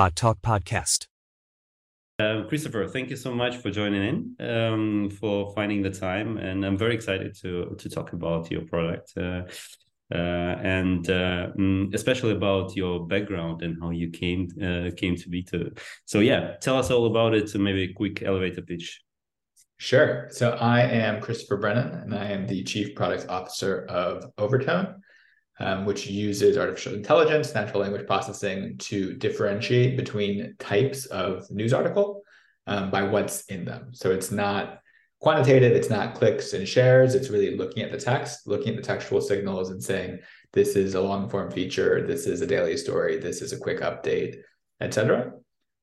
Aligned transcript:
BotTalk 0.00 0.36
Podcast. 0.40 1.08
Uh, 2.18 2.48
Christopher, 2.48 2.88
thank 2.88 3.10
you 3.10 3.16
so 3.16 3.34
much 3.34 3.58
for 3.58 3.70
joining 3.70 4.34
in, 4.38 4.48
um, 4.48 5.10
for 5.10 5.52
finding 5.54 5.82
the 5.82 5.90
time, 5.90 6.38
and 6.38 6.64
I'm 6.64 6.78
very 6.78 6.94
excited 6.94 7.36
to 7.42 7.76
to 7.78 7.90
talk 7.90 8.14
about 8.14 8.50
your 8.50 8.62
product. 8.62 9.12
Uh, 9.14 9.42
uh, 10.10 10.52
and 10.78 11.10
uh, 11.10 11.48
mm, 11.54 11.94
especially 11.94 12.32
about 12.32 12.74
your 12.74 13.06
background 13.06 13.60
and 13.60 13.76
how 13.78 13.90
you 13.90 14.08
came 14.08 14.48
uh, 14.68 14.90
came 14.96 15.16
to 15.16 15.28
be 15.28 15.42
to. 15.50 15.70
So 16.06 16.20
yeah, 16.20 16.56
tell 16.62 16.78
us 16.78 16.90
all 16.90 17.04
about 17.04 17.34
it. 17.34 17.50
So 17.50 17.58
maybe 17.58 17.82
a 17.82 17.92
quick 17.92 18.22
elevator 18.22 18.62
pitch. 18.62 19.02
Sure. 19.76 20.28
So 20.30 20.52
I 20.52 20.80
am 20.80 21.20
Christopher 21.20 21.58
Brennan, 21.58 21.90
and 22.02 22.14
I 22.14 22.24
am 22.30 22.46
the 22.46 22.64
Chief 22.64 22.94
Product 22.94 23.28
Officer 23.28 23.84
of 23.84 24.24
Overtone, 24.38 24.94
um, 25.60 25.84
which 25.84 26.06
uses 26.06 26.56
artificial 26.56 26.94
intelligence, 26.94 27.54
natural 27.54 27.82
language 27.82 28.06
processing 28.06 28.76
to 28.78 29.14
differentiate 29.14 29.96
between 29.96 30.54
types 30.58 31.06
of 31.06 31.48
news 31.50 31.74
article 31.74 32.22
um, 32.66 32.90
by 32.90 33.02
what's 33.02 33.44
in 33.46 33.64
them. 33.64 33.90
So 33.92 34.10
it's 34.10 34.30
not 34.30 34.80
quantitative, 35.20 35.72
it's 35.72 35.90
not 35.90 36.14
clicks 36.14 36.54
and 36.54 36.66
shares. 36.66 37.14
It's 37.14 37.28
really 37.28 37.56
looking 37.56 37.82
at 37.82 37.92
the 37.92 37.98
text, 37.98 38.46
looking 38.46 38.70
at 38.70 38.76
the 38.76 38.82
textual 38.82 39.20
signals 39.20 39.68
and 39.70 39.82
saying, 39.82 40.20
this 40.52 40.76
is 40.76 40.94
a 40.94 41.00
long 41.00 41.28
form 41.28 41.50
feature, 41.50 42.06
this 42.06 42.26
is 42.26 42.40
a 42.40 42.46
daily 42.46 42.76
story, 42.76 43.18
this 43.18 43.42
is 43.42 43.52
a 43.52 43.58
quick 43.58 43.80
update, 43.80 44.36
etc. 44.80 45.32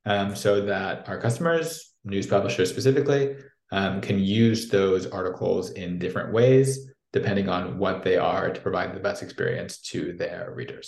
Um, 0.06 0.36
so 0.36 0.62
that 0.62 1.08
our 1.08 1.22
customers, 1.22 1.94
news 2.04 2.26
publishers 2.26 2.70
specifically, 2.70 3.36
um, 3.72 4.02
can 4.02 4.18
use 4.18 4.70
those 4.70 5.06
articles 5.06 5.72
in 5.72 6.00
different 6.00 6.34
ways 6.34 6.90
depending 7.18 7.50
on 7.50 7.78
what 7.78 8.04
they 8.04 8.18
are 8.18 8.48
to 8.52 8.62
provide 8.62 8.94
the 8.94 9.00
best 9.00 9.24
experience 9.24 9.80
to 9.92 10.14
their 10.14 10.54
readers. 10.56 10.88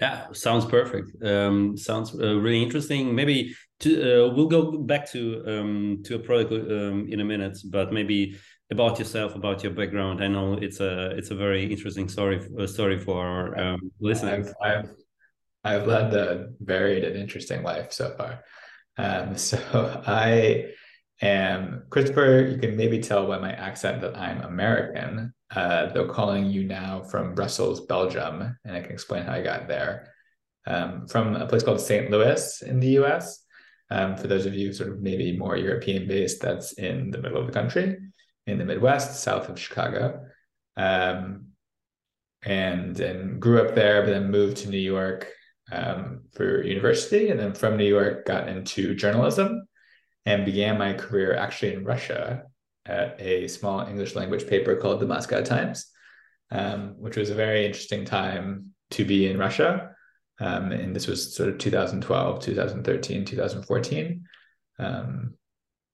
Yeah, 0.00 0.32
sounds 0.32 0.64
perfect. 0.64 1.08
Um, 1.22 1.76
sounds 1.76 2.08
uh, 2.14 2.34
really 2.44 2.62
interesting. 2.62 3.14
Maybe 3.14 3.54
to, 3.80 3.90
uh, 4.02 4.34
we'll 4.34 4.52
go 4.58 4.62
back 4.92 5.10
to 5.12 5.20
um, 5.46 6.02
to 6.06 6.16
a 6.16 6.18
product 6.18 6.52
um, 6.52 7.06
in 7.08 7.20
a 7.20 7.24
minute, 7.24 7.58
but 7.70 7.92
maybe 7.92 8.36
about 8.70 8.98
yourself, 8.98 9.34
about 9.34 9.62
your 9.62 9.72
background. 9.72 10.22
I 10.24 10.28
know 10.28 10.54
it's 10.54 10.80
a 10.80 11.10
it's 11.18 11.30
a 11.30 11.36
very 11.36 11.70
interesting 11.74 12.08
story 12.08 12.38
uh, 12.58 12.66
story 12.66 12.98
for 12.98 13.18
our 13.26 13.58
um, 13.62 13.80
listeners. 14.00 14.48
I've, 14.60 14.70
I've, 14.70 14.90
I've 15.64 15.86
led 15.86 16.14
a 16.14 16.48
varied 16.60 17.04
and 17.04 17.16
interesting 17.16 17.62
life 17.62 17.92
so 17.92 18.14
far. 18.16 18.32
Um, 18.98 19.36
so 19.48 19.58
I 20.06 20.72
am 21.22 21.84
Christopher. 21.90 22.48
You 22.50 22.58
can 22.58 22.76
maybe 22.76 22.98
tell 22.98 23.26
by 23.26 23.38
my 23.38 23.52
accent 23.52 24.00
that 24.02 24.16
I'm 24.16 24.42
American, 24.42 25.32
uh, 25.54 25.86
though 25.92 26.08
calling 26.08 26.46
you 26.46 26.64
now 26.64 27.02
from 27.02 27.34
Brussels, 27.34 27.86
Belgium, 27.86 28.56
and 28.64 28.76
I 28.76 28.80
can 28.80 28.92
explain 28.92 29.24
how 29.24 29.32
I 29.32 29.42
got 29.42 29.68
there. 29.68 30.08
Um, 30.66 31.08
from 31.08 31.34
a 31.34 31.46
place 31.46 31.62
called 31.62 31.80
St. 31.80 32.10
Louis 32.10 32.62
in 32.62 32.78
the 32.78 32.98
US. 33.00 33.44
Um, 33.90 34.16
for 34.16 34.26
those 34.26 34.46
of 34.46 34.54
you 34.54 34.72
sort 34.72 34.90
of 34.90 35.00
maybe 35.00 35.36
more 35.36 35.56
European 35.56 36.06
based, 36.06 36.40
that's 36.40 36.72
in 36.72 37.10
the 37.10 37.18
middle 37.18 37.38
of 37.38 37.46
the 37.46 37.52
country, 37.52 37.98
in 38.46 38.58
the 38.58 38.64
Midwest, 38.64 39.22
south 39.22 39.48
of 39.48 39.58
Chicago. 39.58 40.24
Um, 40.76 41.46
and 42.44 42.98
and 42.98 43.40
grew 43.40 43.60
up 43.60 43.74
there, 43.74 44.02
but 44.02 44.10
then 44.10 44.30
moved 44.30 44.56
to 44.58 44.68
New 44.68 44.78
York 44.78 45.28
um, 45.70 46.22
for 46.34 46.62
university, 46.62 47.30
and 47.30 47.38
then 47.38 47.54
from 47.54 47.76
New 47.76 47.88
York 47.88 48.26
got 48.26 48.48
into 48.48 48.94
journalism, 48.94 49.66
and 50.26 50.44
began 50.44 50.78
my 50.78 50.92
career 50.92 51.34
actually 51.34 51.74
in 51.74 51.84
Russia 51.84 52.44
at 52.86 53.20
a 53.20 53.48
small 53.48 53.80
English 53.86 54.14
language 54.14 54.46
paper 54.46 54.76
called 54.76 55.00
the 55.00 55.06
Moscow 55.06 55.42
Times, 55.42 55.86
um, 56.50 56.94
which 56.98 57.16
was 57.16 57.30
a 57.30 57.34
very 57.34 57.64
interesting 57.64 58.04
time 58.04 58.72
to 58.90 59.04
be 59.04 59.28
in 59.28 59.38
Russia. 59.38 59.94
Um, 60.40 60.72
and 60.72 60.94
this 60.94 61.06
was 61.06 61.34
sort 61.34 61.48
of 61.48 61.58
2012, 61.58 62.40
2013, 62.40 63.24
2014, 63.24 64.24
um, 64.78 65.34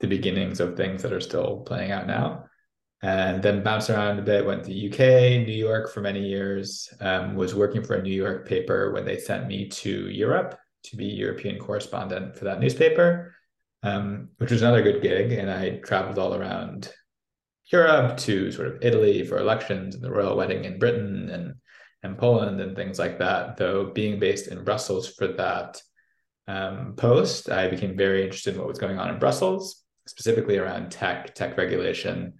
the 0.01 0.07
beginnings 0.07 0.61
of 0.61 0.77
things 0.77 1.03
that 1.03 1.13
are 1.13 1.21
still 1.21 1.59
playing 1.67 1.91
out 1.91 2.07
now. 2.07 2.45
And 3.01 3.43
then 3.43 3.63
bounced 3.63 3.91
around 3.91 4.19
a 4.19 4.23
bit, 4.23 4.45
went 4.45 4.65
to 4.65 4.89
UK, 4.89 5.47
New 5.47 5.53
York 5.53 5.93
for 5.93 6.01
many 6.01 6.27
years, 6.27 6.93
um, 7.01 7.37
was 7.37 7.55
working 7.55 7.85
for 7.85 7.95
a 7.95 8.03
New 8.03 8.13
York 8.13 8.49
paper 8.49 8.93
when 8.93 9.05
they 9.05 9.19
sent 9.19 9.47
me 9.47 9.69
to 9.69 10.09
Europe 10.09 10.59
to 10.85 10.97
be 10.97 11.05
European 11.05 11.59
correspondent 11.59 12.37
for 12.37 12.45
that 12.45 12.61
newspaper, 12.61 13.35
um, 13.83 14.29
which 14.39 14.51
was 14.51 14.63
another 14.63 14.83
good 14.83 15.03
gig. 15.03 15.33
And 15.33 15.51
I 15.51 15.79
traveled 15.79 16.19
all 16.19 16.35
around 16.35 16.93
Europe 17.71 18.17
to 18.19 18.51
sort 18.53 18.69
of 18.69 18.79
Italy 18.83 19.25
for 19.25 19.39
elections 19.39 19.95
and 19.95 20.03
the 20.03 20.11
royal 20.11 20.37
wedding 20.37 20.65
in 20.65 20.79
Britain 20.79 21.31
and 21.31 21.55
and 22.03 22.17
Poland 22.17 22.61
and 22.61 22.77
things 22.77 22.99
like 22.99 23.19
that. 23.19 23.57
Though 23.57 23.87
being 23.87 24.19
based 24.21 24.49
in 24.49 24.65
Brussels 24.65 25.09
for 25.15 25.29
that 25.29 25.83
um, 26.47 26.95
post, 26.97 27.51
I 27.51 27.69
became 27.69 27.97
very 27.97 28.23
interested 28.23 28.55
in 28.55 28.61
what 28.61 28.69
was 28.69 28.79
going 28.79 28.99
on 28.99 29.11
in 29.11 29.19
Brussels, 29.19 29.85
specifically 30.07 30.59
around 30.59 30.91
tech, 30.91 31.35
tech 31.35 31.57
regulation. 31.57 32.35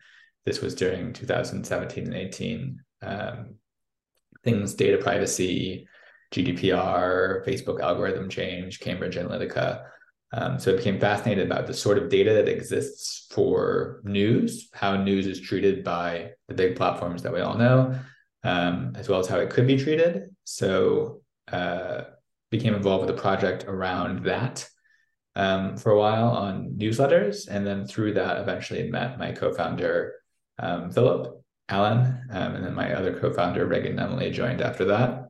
This 0.45 0.61
was 0.61 0.75
during 0.75 1.13
2017 1.13 2.05
and 2.05 2.15
18. 2.15 2.81
Um, 3.03 3.55
things, 4.45 4.75
data 4.75 4.99
privacy, 4.99 5.89
GDPR, 6.33 7.45
Facebook 7.47 7.81
algorithm 7.81 8.29
change, 8.29 8.81
Cambridge 8.81 9.17
Analytica. 9.17 9.85
Um, 10.33 10.59
so 10.59 10.73
I 10.73 10.77
became 10.77 11.01
fascinated 11.01 11.47
about 11.47 11.67
the 11.67 11.75
sort 11.75 11.99
of 11.99 12.11
data 12.11 12.35
that 12.35 12.49
exists 12.49 13.27
for 13.31 14.01
news, 14.05 14.69
how 14.73 14.97
news 14.97 15.27
is 15.27 15.41
treated 15.41 15.83
by 15.83 16.33
the 16.49 16.55
big 16.55 16.77
platforms 16.77 17.23
that 17.23 17.33
we 17.33 17.41
all 17.41 17.57
know, 17.57 17.99
um, 18.45 18.93
as 18.97 19.09
well 19.09 19.21
as 19.21 19.27
how 19.27 19.39
it 19.39 19.51
could 19.51 19.67
be 19.67 19.79
treated. 19.79 20.35
So 20.45 21.23
uh, 21.51 22.03
became 22.51 22.75
involved 22.75 23.07
with 23.07 23.17
a 23.17 23.21
project 23.21 23.65
around 23.67 24.25
that 24.25 24.69
um, 25.35 25.77
for 25.77 25.93
a 25.93 25.99
while 25.99 26.29
on 26.29 26.75
newsletters, 26.77 27.49
and 27.49 27.67
then 27.67 27.87
through 27.87 28.15
that, 28.15 28.39
eventually 28.39 28.91
met 28.91 29.19
my 29.19 29.33
co-founder 29.33 30.15
um, 30.59 30.91
Philip 30.91 31.43
Allen, 31.69 32.23
um, 32.31 32.55
and 32.57 32.65
then 32.65 32.75
my 32.75 32.93
other 32.93 33.19
co-founder 33.19 33.67
Reagan 33.67 33.99
Emily 33.99 34.31
joined 34.31 34.61
after 34.61 34.85
that. 34.87 35.29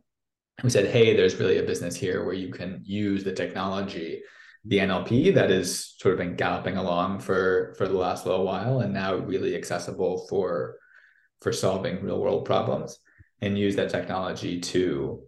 We 0.63 0.71
said, 0.71 0.87
"Hey, 0.87 1.15
there's 1.15 1.37
really 1.37 1.59
a 1.59 1.63
business 1.63 1.95
here 1.95 2.25
where 2.25 2.35
you 2.35 2.51
can 2.51 2.81
use 2.85 3.23
the 3.23 3.33
technology." 3.33 4.23
The 4.69 4.79
NLP 4.79 5.35
that 5.35 5.49
has 5.49 5.95
sort 5.99 6.13
of 6.13 6.19
been 6.19 6.37
galloping 6.37 6.77
along 6.77 7.21
for 7.21 7.75
for 7.79 7.89
the 7.89 7.95
last 7.95 8.27
little 8.27 8.45
while 8.45 8.81
and 8.81 8.93
now 8.93 9.15
really 9.15 9.57
accessible 9.57 10.27
for 10.29 10.77
for 11.41 11.53
solving 11.53 12.03
real 12.03 12.21
world 12.21 12.45
problems 12.45 12.99
and 13.41 13.59
use 13.59 13.77
that 13.77 13.91
technology 13.91 14.61
to 14.61 15.23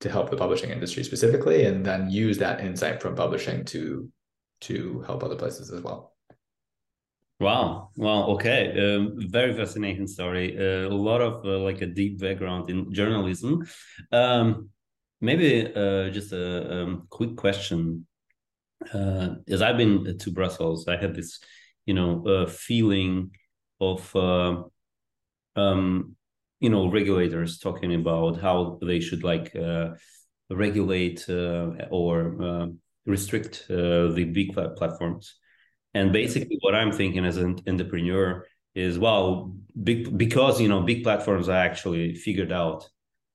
to 0.00 0.10
help 0.10 0.30
the 0.30 0.36
publishing 0.36 0.70
industry 0.70 1.04
specifically 1.04 1.66
and 1.66 1.84
then 1.84 2.10
use 2.10 2.38
that 2.38 2.60
insight 2.60 3.02
from 3.02 3.14
publishing 3.14 3.64
to 3.66 4.10
to 4.62 5.02
help 5.06 5.22
other 5.22 5.36
places 5.36 5.70
as 5.70 5.82
well. 5.82 6.14
Wow. 7.40 7.90
Wow 7.96 8.28
okay. 8.34 8.60
Um, 8.78 9.16
very 9.30 9.52
fascinating 9.52 10.06
story. 10.06 10.56
Uh, 10.56 10.88
a 10.88 10.96
lot 11.08 11.20
of 11.20 11.44
uh, 11.44 11.58
like 11.58 11.82
a 11.82 11.86
deep 11.86 12.20
background 12.20 12.70
in 12.70 12.92
journalism. 12.92 13.66
Um, 14.12 14.70
maybe 15.20 15.66
uh, 15.74 16.08
just 16.10 16.32
a 16.32 16.82
um, 16.82 17.06
quick 17.10 17.36
question 17.36 18.06
uh, 18.94 19.34
as 19.48 19.62
i've 19.62 19.76
been 19.76 20.18
to 20.18 20.30
brussels 20.30 20.88
i 20.88 20.96
had 20.96 21.14
this 21.14 21.40
you 21.86 21.94
know 21.94 22.24
uh, 22.26 22.46
feeling 22.46 23.30
of 23.80 24.14
uh, 24.14 24.62
um, 25.56 26.16
you 26.60 26.70
know 26.70 26.90
regulators 26.90 27.58
talking 27.58 27.94
about 27.94 28.40
how 28.40 28.78
they 28.82 29.00
should 29.00 29.24
like 29.24 29.54
uh, 29.56 29.90
regulate 30.50 31.28
uh, 31.28 31.72
or 31.90 32.42
uh, 32.42 32.66
restrict 33.06 33.66
uh, 33.68 34.12
the 34.12 34.24
big 34.32 34.54
platforms. 34.54 35.34
And 35.94 36.12
basically 36.12 36.56
what 36.60 36.74
i'm 36.74 36.92
thinking 36.92 37.26
as 37.26 37.36
an 37.36 37.58
entrepreneur 37.66 38.46
is 38.74 38.98
well 38.98 39.54
big 39.82 40.16
because 40.16 40.58
you 40.58 40.68
know 40.68 40.80
big 40.80 41.02
platforms 41.02 41.48
are 41.50 41.64
actually 41.68 42.14
figured 42.14 42.50
out 42.50 42.88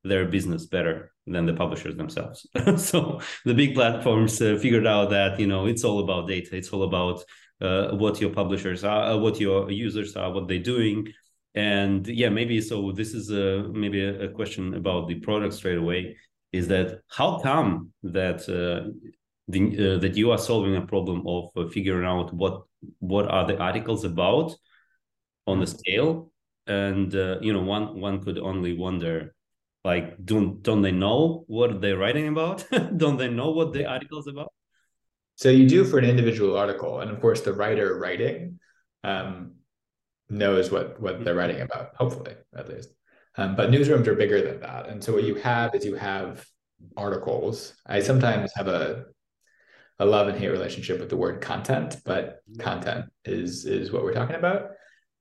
their 0.04 0.26
business 0.26 0.66
better 0.66 1.12
than 1.28 1.46
the 1.46 1.54
publishers 1.54 1.96
themselves. 1.96 2.48
So 2.78 3.22
the 3.46 3.54
big 3.54 3.76
platforms 3.76 4.42
uh, 4.42 4.58
figured 4.62 4.88
out 4.88 5.10
that 5.12 5.40
you 5.40 5.48
know 5.48 5.66
it's 5.66 5.84
all 5.84 6.00
about 6.00 6.28
data. 6.28 6.56
It's 6.56 6.70
all 6.70 6.84
about 6.84 7.24
uh, 7.62 7.96
what 7.96 8.22
your 8.22 8.32
publishers 8.32 8.84
are 8.84 9.18
what 9.18 9.40
your 9.40 9.72
users 9.72 10.16
are 10.16 10.32
what 10.32 10.48
they're 10.48 10.60
doing. 10.60 11.08
And 11.56 12.08
yeah 12.08 12.30
maybe 12.30 12.62
so 12.62 12.92
this 12.92 13.14
is 13.14 13.32
a 13.32 13.68
maybe 13.74 14.04
a, 14.04 14.26
a 14.26 14.30
question 14.30 14.74
about 14.76 15.08
the 15.08 15.16
product 15.16 15.54
straight 15.54 15.78
away 15.78 16.18
is 16.54 16.68
that 16.68 17.02
how 17.10 17.40
come 17.40 17.92
that 18.04 18.42
uh, 18.48 18.92
the, 19.48 19.96
uh, 19.96 19.98
that 20.00 20.16
you 20.16 20.32
are 20.32 20.38
solving 20.38 20.76
a 20.76 20.86
problem 20.86 21.24
of 21.26 21.50
uh, 21.56 21.68
figuring 21.70 22.06
out 22.06 22.34
what 22.34 22.64
what 23.00 23.28
are 23.28 23.48
the 23.48 23.58
articles 23.58 24.04
about 24.04 24.56
on 25.48 25.60
the 25.60 25.68
scale? 25.68 26.32
And 26.68 27.14
uh, 27.16 27.38
you 27.42 27.54
know 27.54 27.62
one 27.62 28.00
one 28.00 28.24
could 28.24 28.38
only 28.38 28.78
wonder 28.78 29.34
like 29.88 30.08
don't 30.32 30.62
don't 30.62 30.82
they 30.82 30.92
know 30.92 31.46
what 31.48 31.80
they're 31.80 31.98
writing 31.98 32.28
about? 32.28 32.66
Don't 32.98 33.18
they 33.18 33.30
know 33.30 33.52
what 33.52 33.72
the 33.72 33.86
article's 33.86 34.28
about? 34.28 34.52
So 35.36 35.48
you 35.50 35.66
do 35.70 35.86
for 35.86 35.98
an 35.98 36.04
individual 36.04 36.58
article 36.58 37.00
and 37.00 37.10
of 37.10 37.22
course 37.22 37.40
the 37.42 37.54
writer 37.54 37.98
writing 37.98 38.60
um, 39.06 39.54
knows 40.30 40.72
what 40.74 41.00
what 41.00 41.24
they're 41.24 41.42
writing 41.42 41.62
about 41.62 41.96
hopefully 41.96 42.36
at 42.54 42.68
least. 42.68 42.90
Um, 43.38 43.56
but 43.56 43.72
newsrooms 43.72 44.08
are 44.08 44.22
bigger 44.24 44.42
than 44.42 44.60
that. 44.60 44.90
And 44.90 45.02
so 45.02 45.14
what 45.14 45.24
you 45.24 45.36
have 45.36 45.74
is 45.74 45.86
you 45.86 45.96
have 45.96 46.46
articles. 46.98 47.74
I 47.86 48.02
sometimes 48.02 48.52
have 48.56 48.68
a 48.68 49.06
a 50.00 50.06
love 50.06 50.28
and 50.28 50.38
hate 50.38 50.50
relationship 50.50 51.00
with 51.00 51.10
the 51.10 51.22
word 51.24 51.40
content, 51.40 51.92
but 52.04 52.42
content 52.60 53.06
is 53.24 53.66
is 53.66 53.92
what 53.94 54.04
we're 54.04 54.20
talking 54.22 54.42
about. 54.44 54.62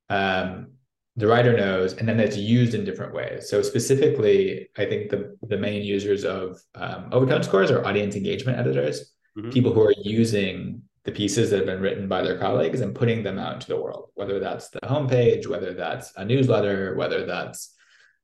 Um, 0.08 0.75
the 1.16 1.26
writer 1.26 1.56
knows, 1.56 1.94
and 1.94 2.08
then 2.08 2.20
it's 2.20 2.36
used 2.36 2.74
in 2.74 2.84
different 2.84 3.14
ways. 3.14 3.48
So 3.48 3.62
specifically, 3.62 4.68
I 4.76 4.84
think 4.84 5.10
the 5.10 5.36
the 5.42 5.56
main 5.56 5.82
users 5.82 6.24
of 6.24 6.60
um, 6.74 7.08
overtone 7.12 7.42
scores 7.42 7.70
are 7.70 7.84
audience 7.86 8.16
engagement 8.16 8.58
editors, 8.58 9.12
mm-hmm. 9.36 9.50
people 9.50 9.72
who 9.72 9.82
are 9.82 9.94
using 10.02 10.82
the 11.04 11.12
pieces 11.12 11.50
that 11.50 11.58
have 11.58 11.66
been 11.66 11.80
written 11.80 12.08
by 12.08 12.20
their 12.20 12.38
colleagues 12.38 12.80
and 12.80 12.94
putting 12.94 13.22
them 13.22 13.38
out 13.38 13.54
into 13.54 13.68
the 13.68 13.80
world, 13.80 14.10
whether 14.14 14.40
that's 14.40 14.68
the 14.70 14.80
homepage, 14.80 15.46
whether 15.46 15.72
that's 15.72 16.12
a 16.16 16.24
newsletter, 16.24 16.96
whether 16.96 17.24
that's 17.24 17.74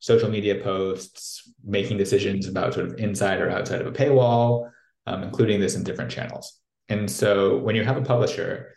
social 0.01 0.29
media 0.29 0.57
posts, 0.57 1.49
making 1.65 1.97
decisions 1.97 2.49
about 2.49 2.75
sort 2.75 2.87
of 2.87 2.99
inside 2.99 3.41
or 3.41 3.49
outside 3.49 3.81
of 3.81 3.87
a 3.87 3.93
paywall, 3.93 4.69
um, 5.07 5.23
including 5.23 5.61
this 5.61 5.77
in 5.77 5.85
different 5.85 6.11
channels. 6.11 6.59
And 6.89 7.09
so 7.09 7.57
when 7.59 7.77
you 7.77 7.85
have 7.85 7.97
a 7.97 8.03
publisher, 8.03 8.75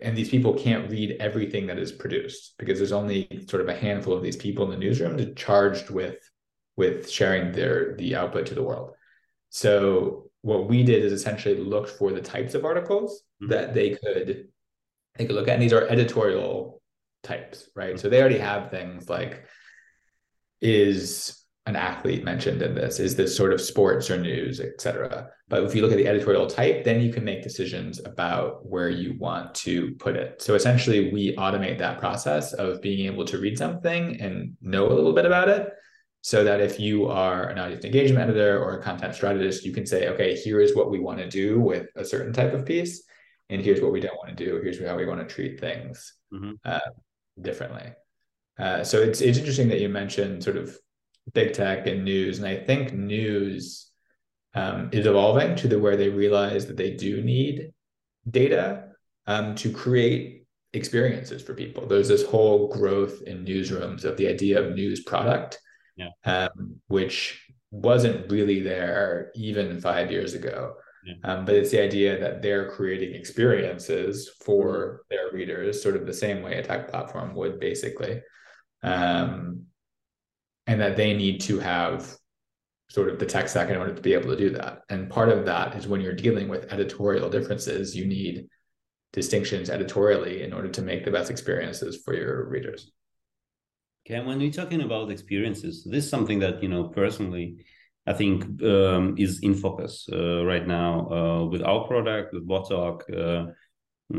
and 0.00 0.16
these 0.16 0.30
people 0.30 0.54
can't 0.54 0.90
read 0.90 1.16
everything 1.20 1.66
that 1.66 1.78
is 1.78 1.92
produced 1.92 2.54
because 2.58 2.78
there's 2.78 2.92
only 2.92 3.28
sort 3.48 3.60
of 3.60 3.68
a 3.68 3.76
handful 3.76 4.14
of 4.14 4.22
these 4.22 4.36
people 4.36 4.64
in 4.64 4.70
the 4.70 4.76
newsroom 4.76 5.34
charged 5.34 5.90
with 5.90 6.16
with 6.76 7.10
sharing 7.10 7.52
their 7.52 7.94
the 7.96 8.16
output 8.16 8.46
to 8.46 8.54
the 8.54 8.62
world. 8.62 8.92
So 9.50 10.30
what 10.40 10.68
we 10.68 10.82
did 10.82 11.04
is 11.04 11.12
essentially 11.12 11.56
looked 11.56 11.90
for 11.90 12.10
the 12.12 12.22
types 12.22 12.54
of 12.54 12.64
articles 12.64 13.22
mm-hmm. 13.42 13.52
that 13.52 13.74
they 13.74 13.90
could 13.90 14.48
they 15.16 15.26
could 15.26 15.34
look 15.34 15.48
at. 15.48 15.54
And 15.54 15.62
these 15.62 15.74
are 15.74 15.86
editorial 15.86 16.80
types, 17.22 17.68
right? 17.76 17.90
Mm-hmm. 17.90 17.98
So 17.98 18.08
they 18.08 18.20
already 18.20 18.38
have 18.38 18.70
things 18.70 19.08
like 19.10 19.44
is 20.60 21.41
an 21.66 21.76
athlete 21.76 22.24
mentioned 22.24 22.60
in 22.60 22.74
this 22.74 22.98
is 22.98 23.14
this 23.14 23.36
sort 23.36 23.52
of 23.52 23.60
sports 23.60 24.10
or 24.10 24.18
news 24.18 24.60
etc 24.60 25.28
but 25.48 25.62
if 25.62 25.74
you 25.74 25.82
look 25.82 25.92
at 25.92 25.96
the 25.96 26.08
editorial 26.08 26.46
type 26.46 26.82
then 26.84 27.00
you 27.00 27.12
can 27.12 27.24
make 27.24 27.42
decisions 27.42 28.00
about 28.04 28.66
where 28.66 28.88
you 28.88 29.16
want 29.18 29.54
to 29.54 29.92
put 29.96 30.16
it. 30.16 30.40
So 30.40 30.54
essentially 30.54 31.12
we 31.12 31.36
automate 31.36 31.78
that 31.78 32.00
process 32.00 32.52
of 32.54 32.80
being 32.80 33.06
able 33.06 33.24
to 33.26 33.38
read 33.38 33.58
something 33.58 34.20
and 34.20 34.56
know 34.60 34.90
a 34.90 34.94
little 34.94 35.12
bit 35.12 35.26
about 35.26 35.48
it 35.48 35.70
so 36.22 36.42
that 36.44 36.60
if 36.60 36.80
you 36.80 37.06
are 37.06 37.48
an 37.48 37.58
audience 37.58 37.84
engagement 37.84 38.30
editor 38.30 38.62
or 38.62 38.78
a 38.78 38.82
content 38.82 39.14
strategist 39.14 39.64
you 39.64 39.72
can 39.72 39.86
say 39.86 40.08
okay 40.08 40.34
here 40.34 40.60
is 40.60 40.74
what 40.74 40.90
we 40.90 40.98
want 40.98 41.18
to 41.18 41.28
do 41.28 41.60
with 41.60 41.86
a 41.96 42.04
certain 42.04 42.32
type 42.32 42.54
of 42.54 42.64
piece 42.64 43.04
and 43.52 43.60
here's 43.60 43.82
what 43.82 43.92
we 43.92 44.00
don't 44.00 44.16
want 44.16 44.36
to 44.36 44.44
do. 44.44 44.60
Here's 44.62 44.82
how 44.82 44.96
we 44.96 45.04
want 45.04 45.26
to 45.26 45.32
treat 45.32 45.60
things 45.60 46.14
mm-hmm. 46.32 46.52
uh, 46.64 46.80
differently. 47.40 47.92
Uh, 48.58 48.82
so 48.82 49.00
it's 49.02 49.20
it's 49.20 49.38
interesting 49.38 49.68
that 49.68 49.80
you 49.80 49.90
mentioned 49.90 50.42
sort 50.42 50.56
of 50.56 50.76
big 51.32 51.52
tech 51.52 51.86
and 51.86 52.04
news. 52.04 52.38
And 52.38 52.46
I 52.46 52.56
think 52.56 52.92
news 52.92 53.90
um, 54.54 54.90
is 54.92 55.06
evolving 55.06 55.56
to 55.56 55.68
the 55.68 55.78
where 55.78 55.96
they 55.96 56.08
realize 56.08 56.66
that 56.66 56.76
they 56.76 56.90
do 56.90 57.22
need 57.22 57.72
data 58.28 58.88
um, 59.26 59.54
to 59.56 59.72
create 59.72 60.46
experiences 60.72 61.42
for 61.42 61.54
people. 61.54 61.86
There's 61.86 62.08
this 62.08 62.24
whole 62.24 62.68
growth 62.68 63.22
in 63.22 63.44
newsrooms 63.44 64.04
of 64.04 64.16
the 64.16 64.28
idea 64.28 64.60
of 64.60 64.74
news 64.74 65.02
product, 65.02 65.58
yeah. 65.96 66.08
um, 66.24 66.76
which 66.88 67.46
wasn't 67.70 68.30
really 68.30 68.60
there 68.60 69.30
even 69.34 69.80
five 69.80 70.10
years 70.10 70.34
ago. 70.34 70.74
Yeah. 71.04 71.14
Um, 71.24 71.44
but 71.44 71.56
it's 71.56 71.70
the 71.70 71.82
idea 71.82 72.18
that 72.20 72.42
they're 72.42 72.70
creating 72.70 73.14
experiences 73.14 74.30
for 74.44 74.66
mm-hmm. 74.76 74.96
their 75.10 75.32
readers, 75.32 75.82
sort 75.82 75.96
of 75.96 76.06
the 76.06 76.12
same 76.12 76.42
way 76.42 76.58
a 76.58 76.62
tech 76.62 76.88
platform 76.88 77.34
would 77.34 77.58
basically. 77.58 78.22
Um, 78.82 79.66
and 80.66 80.80
that 80.80 80.96
they 80.96 81.14
need 81.14 81.40
to 81.42 81.58
have 81.58 82.14
sort 82.88 83.08
of 83.08 83.18
the 83.18 83.26
tech 83.26 83.48
stack 83.48 83.70
in 83.70 83.76
order 83.76 83.94
to 83.94 84.02
be 84.02 84.12
able 84.12 84.30
to 84.30 84.36
do 84.36 84.50
that. 84.50 84.82
And 84.88 85.08
part 85.08 85.30
of 85.30 85.46
that 85.46 85.74
is 85.76 85.88
when 85.88 86.00
you're 86.00 86.12
dealing 86.14 86.48
with 86.48 86.72
editorial 86.72 87.30
differences, 87.30 87.96
you 87.96 88.06
need 88.06 88.48
distinctions 89.12 89.70
editorially 89.70 90.42
in 90.42 90.52
order 90.52 90.68
to 90.68 90.82
make 90.82 91.04
the 91.04 91.10
best 91.10 91.30
experiences 91.30 92.02
for 92.04 92.14
your 92.14 92.48
readers. 92.48 92.90
Okay, 94.04 94.20
when 94.24 94.38
we're 94.38 94.50
talking 94.50 94.82
about 94.82 95.10
experiences, 95.10 95.86
this 95.88 96.04
is 96.04 96.10
something 96.10 96.40
that 96.40 96.62
you 96.62 96.68
know 96.68 96.88
personally, 96.88 97.64
I 98.06 98.14
think 98.14 98.60
um, 98.62 99.14
is 99.16 99.40
in 99.42 99.54
focus 99.54 100.08
uh, 100.12 100.44
right 100.44 100.66
now 100.66 101.08
uh, 101.10 101.44
with 101.44 101.62
our 101.62 101.86
product, 101.86 102.34
with 102.34 102.70
uh, 102.70 102.96
uh, 103.16 103.46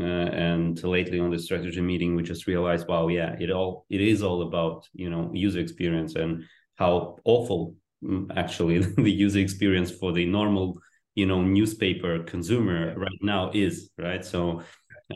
and 0.02 0.82
lately 0.82 1.20
on 1.20 1.30
the 1.30 1.38
strategy 1.38 1.80
meeting 1.80 2.14
we 2.14 2.22
just 2.22 2.46
realized 2.46 2.88
wow 2.88 3.08
yeah 3.08 3.36
it 3.38 3.50
all 3.50 3.86
it 3.88 4.00
is 4.00 4.22
all 4.22 4.42
about 4.42 4.88
you 4.92 5.10
know 5.10 5.30
user 5.32 5.60
experience 5.60 6.14
and 6.14 6.42
how 6.76 7.16
awful 7.24 7.74
mm, 8.02 8.26
actually 8.36 8.78
the 9.02 9.10
user 9.10 9.38
experience 9.38 9.90
for 9.90 10.12
the 10.12 10.24
normal 10.24 10.78
you 11.14 11.26
know 11.26 11.42
newspaper 11.42 12.22
consumer 12.24 12.94
right 12.96 13.22
now 13.22 13.50
is 13.54 13.90
right? 13.98 14.24
So 14.24 14.62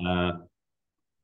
uh, 0.07 0.33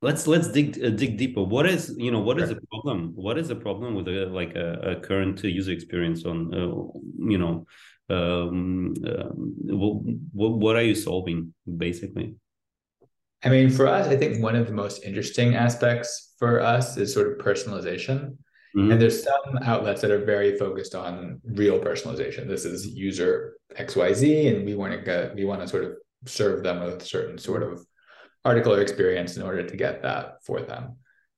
let's 0.02 0.26
let's 0.26 0.48
dig 0.48 0.82
uh, 0.84 0.90
dig 0.90 1.16
deeper. 1.16 1.42
What 1.42 1.66
is 1.66 1.94
you 1.96 2.10
know 2.10 2.20
what 2.20 2.40
is 2.40 2.48
the 2.48 2.60
problem? 2.70 3.12
What 3.14 3.38
is 3.38 3.48
the 3.48 3.56
problem 3.56 3.94
with 3.94 4.08
a 4.08 4.26
like 4.26 4.54
a, 4.54 4.96
a 4.96 5.00
current 5.00 5.42
user 5.44 5.72
experience 5.72 6.24
on 6.24 6.52
uh, 6.54 6.74
you 7.30 7.38
know 7.38 7.66
um, 8.10 8.94
um 9.06 9.54
what, 10.32 10.52
what 10.52 10.76
are 10.76 10.82
you 10.82 10.94
solving 10.94 11.54
basically 11.78 12.34
I 13.44 13.50
mean, 13.50 13.68
for 13.70 13.86
us, 13.86 14.08
I 14.08 14.16
think 14.16 14.42
one 14.42 14.56
of 14.56 14.66
the 14.66 14.72
most 14.72 15.04
interesting 15.04 15.54
aspects 15.54 16.34
for 16.38 16.60
us 16.60 16.96
is 16.96 17.12
sort 17.12 17.30
of 17.30 17.44
personalization. 17.44 18.38
Mm-hmm. 18.74 18.90
And 18.90 19.00
there's 19.00 19.22
some 19.22 19.58
outlets 19.62 20.00
that 20.00 20.10
are 20.10 20.24
very 20.24 20.58
focused 20.58 20.94
on 20.94 21.40
real 21.44 21.78
personalization. 21.78 22.48
This 22.48 22.64
is 22.64 22.86
user 22.86 23.56
XYZ, 23.78 24.56
and 24.56 24.66
we 24.66 24.74
want 24.74 24.92
to 24.92 24.98
get 24.98 25.34
we 25.34 25.44
want 25.44 25.60
to 25.60 25.68
sort 25.68 25.84
of 25.84 25.92
serve 26.26 26.64
them 26.64 26.82
with 26.82 27.02
a 27.02 27.04
certain 27.04 27.38
sort 27.38 27.62
of 27.62 27.86
article 28.44 28.74
or 28.74 28.80
experience 28.80 29.36
in 29.36 29.42
order 29.42 29.62
to 29.68 29.76
get 29.76 30.02
that 30.02 30.44
for 30.44 30.60
them. 30.60 30.96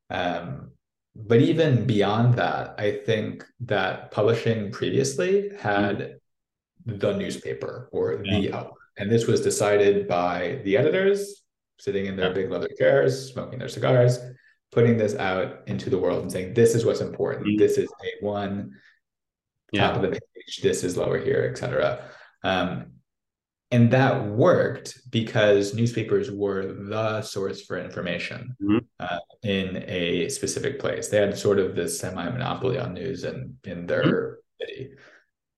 Um, 0.08 0.70
but 1.14 1.40
even 1.40 1.86
beyond 1.86 2.34
that, 2.34 2.74
I 2.78 3.00
think 3.04 3.44
that 3.60 4.10
publishing 4.10 4.70
previously 4.70 5.50
had 5.58 5.98
mm-hmm. 5.98 6.98
the 6.98 7.16
newspaper 7.16 7.88
or 7.92 8.22
yeah. 8.24 8.40
the 8.40 8.52
outlet. 8.52 8.72
And 8.98 9.10
this 9.10 9.26
was 9.26 9.42
decided 9.42 10.08
by 10.08 10.60
the 10.64 10.78
editors 10.78 11.42
sitting 11.78 12.06
in 12.06 12.16
their 12.16 12.32
big 12.32 12.50
leather 12.50 12.70
chairs, 12.78 13.32
smoking 13.32 13.58
their 13.58 13.68
cigars, 13.68 14.18
putting 14.72 14.96
this 14.96 15.14
out 15.14 15.62
into 15.66 15.90
the 15.90 15.98
world 15.98 16.22
and 16.22 16.32
saying, 16.32 16.54
this 16.54 16.74
is 16.74 16.84
what's 16.84 17.00
important. 17.00 17.46
Mm-hmm. 17.46 17.58
This 17.58 17.78
is 17.78 17.88
a 17.88 18.24
one, 18.24 18.72
yeah. 19.72 19.88
top 19.88 19.96
of 19.96 20.02
the 20.02 20.10
page, 20.10 20.60
this 20.62 20.84
is 20.84 20.96
lower 20.96 21.18
here, 21.18 21.48
etc. 21.50 22.04
Um, 22.42 22.92
and 23.70 23.90
that 23.90 24.26
worked 24.26 25.10
because 25.10 25.74
newspapers 25.74 26.30
were 26.30 26.72
the 26.72 27.22
source 27.22 27.62
for 27.62 27.78
information 27.78 28.54
mm-hmm. 28.62 28.78
uh, 29.00 29.18
in 29.42 29.82
a 29.88 30.28
specific 30.28 30.78
place. 30.78 31.08
They 31.08 31.18
had 31.18 31.36
sort 31.36 31.58
of 31.58 31.74
this 31.74 31.98
semi-monopoly 31.98 32.78
on 32.78 32.94
news 32.94 33.24
in, 33.24 33.56
in 33.64 33.86
their 33.86 34.04
mm-hmm. 34.04 34.34
city. 34.60 34.90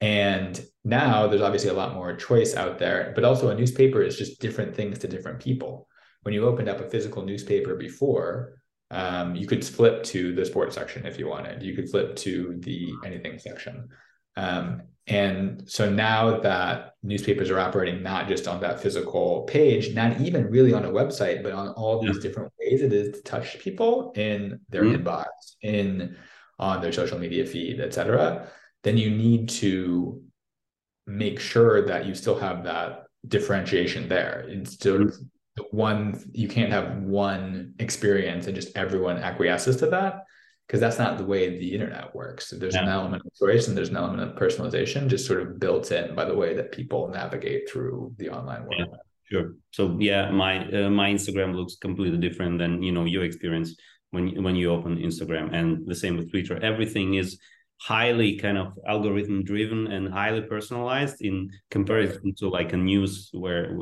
And 0.00 0.64
now 0.84 1.26
there's 1.26 1.42
obviously 1.42 1.70
a 1.70 1.75
lot 1.75 1.94
more 1.94 2.14
choice 2.14 2.54
out 2.54 2.78
there, 2.78 3.12
but 3.14 3.25
also 3.25 3.48
a 3.50 3.54
newspaper 3.54 4.00
is 4.00 4.16
just 4.16 4.40
different 4.40 4.76
things 4.76 5.00
to 5.00 5.08
different 5.08 5.40
people 5.40 5.88
when 6.22 6.34
you 6.34 6.46
opened 6.46 6.68
up 6.68 6.80
a 6.80 6.88
physical 6.88 7.22
newspaper 7.25 7.75
before, 7.75 8.60
um, 8.90 9.34
you 9.34 9.46
could 9.46 9.64
flip 9.64 10.02
to 10.04 10.34
the 10.34 10.44
sports 10.44 10.75
section 10.75 11.06
if 11.06 11.18
you 11.18 11.28
wanted. 11.28 11.62
You 11.62 11.75
could 11.75 11.90
flip 11.90 12.16
to 12.16 12.56
the 12.60 12.92
anything 13.04 13.38
section. 13.38 13.88
Um, 14.37 14.82
and 15.06 15.64
so 15.66 15.90
now 15.90 16.40
that 16.40 16.92
newspapers 17.02 17.50
are 17.50 17.58
operating 17.58 18.02
not 18.02 18.28
just 18.28 18.46
on 18.46 18.60
that 18.60 18.80
physical 18.80 19.42
page, 19.42 19.94
not 19.94 20.20
even 20.20 20.50
really 20.50 20.75
on 20.75 20.84
a 20.84 20.90
website, 20.90 21.42
but 21.42 21.52
on 21.52 21.68
all 21.70 22.00
these 22.00 22.16
yeah. 22.16 22.22
different 22.22 22.52
ways 22.60 22.82
it 22.82 22.92
is 22.92 23.14
to 23.14 23.22
touch 23.22 23.58
people 23.58 24.12
in 24.16 24.60
their 24.68 24.84
mm-hmm. 24.84 25.02
inbox, 25.02 25.26
in 25.62 26.16
on 26.58 26.82
their 26.82 26.92
social 26.92 27.18
media 27.18 27.46
feed, 27.46 27.80
et 27.80 27.94
cetera, 27.94 28.48
then 28.82 28.96
you 28.96 29.10
need 29.10 29.48
to 29.48 30.22
make 31.06 31.40
sure 31.40 31.87
that 31.87 32.04
you 32.04 32.14
still 32.14 32.38
have 32.38 32.64
that 32.64 33.04
differentiation 33.26 34.08
there. 34.08 34.44
It's 34.48 34.78
sort 34.78 35.02
of 35.02 35.16
one 35.70 36.22
you 36.32 36.48
can't 36.48 36.72
have 36.72 36.98
one 36.98 37.74
experience 37.78 38.46
and 38.46 38.54
just 38.54 38.76
everyone 38.76 39.18
acquiesces 39.18 39.76
to 39.76 39.86
that 39.86 40.24
because 40.66 40.80
that's 40.80 40.98
not 40.98 41.16
the 41.16 41.24
way 41.24 41.58
the 41.58 41.72
internet 41.72 42.14
works. 42.14 42.50
There's 42.50 42.74
yeah. 42.74 42.82
an 42.82 42.88
element 42.88 43.22
of 43.24 43.34
choice 43.34 43.68
and 43.68 43.76
there's 43.76 43.88
an 43.88 43.96
element 43.96 44.20
of 44.22 44.36
personalization 44.36 45.08
just 45.08 45.26
sort 45.26 45.40
of 45.40 45.58
built 45.58 45.90
in 45.92 46.14
by 46.14 46.26
the 46.26 46.34
way 46.34 46.54
that 46.54 46.72
people 46.72 47.08
navigate 47.08 47.70
through 47.70 48.14
the 48.18 48.28
online 48.28 48.62
world. 48.64 48.74
Yeah, 48.78 48.96
sure. 49.30 49.54
So 49.70 49.96
yeah 49.98 50.30
my 50.30 50.66
uh, 50.70 50.90
my 50.90 51.10
instagram 51.10 51.54
looks 51.54 51.76
completely 51.76 52.18
different 52.18 52.58
than 52.58 52.82
you 52.82 52.92
know 52.92 53.04
your 53.04 53.24
experience 53.24 53.74
when 54.10 54.42
when 54.42 54.56
you 54.56 54.70
open 54.70 54.98
instagram. 54.98 55.54
And 55.54 55.86
the 55.86 55.94
same 55.94 56.16
with 56.16 56.30
twitter. 56.30 56.62
Everything 56.62 57.14
is 57.14 57.38
highly 57.80 58.36
kind 58.36 58.58
of 58.58 58.72
algorithm 58.86 59.44
driven 59.44 59.86
and 59.86 60.12
highly 60.12 60.42
personalized 60.42 61.22
in 61.22 61.48
comparison 61.70 62.34
to 62.34 62.48
like 62.48 62.72
a 62.72 62.76
news 62.76 63.30
where 63.32 63.78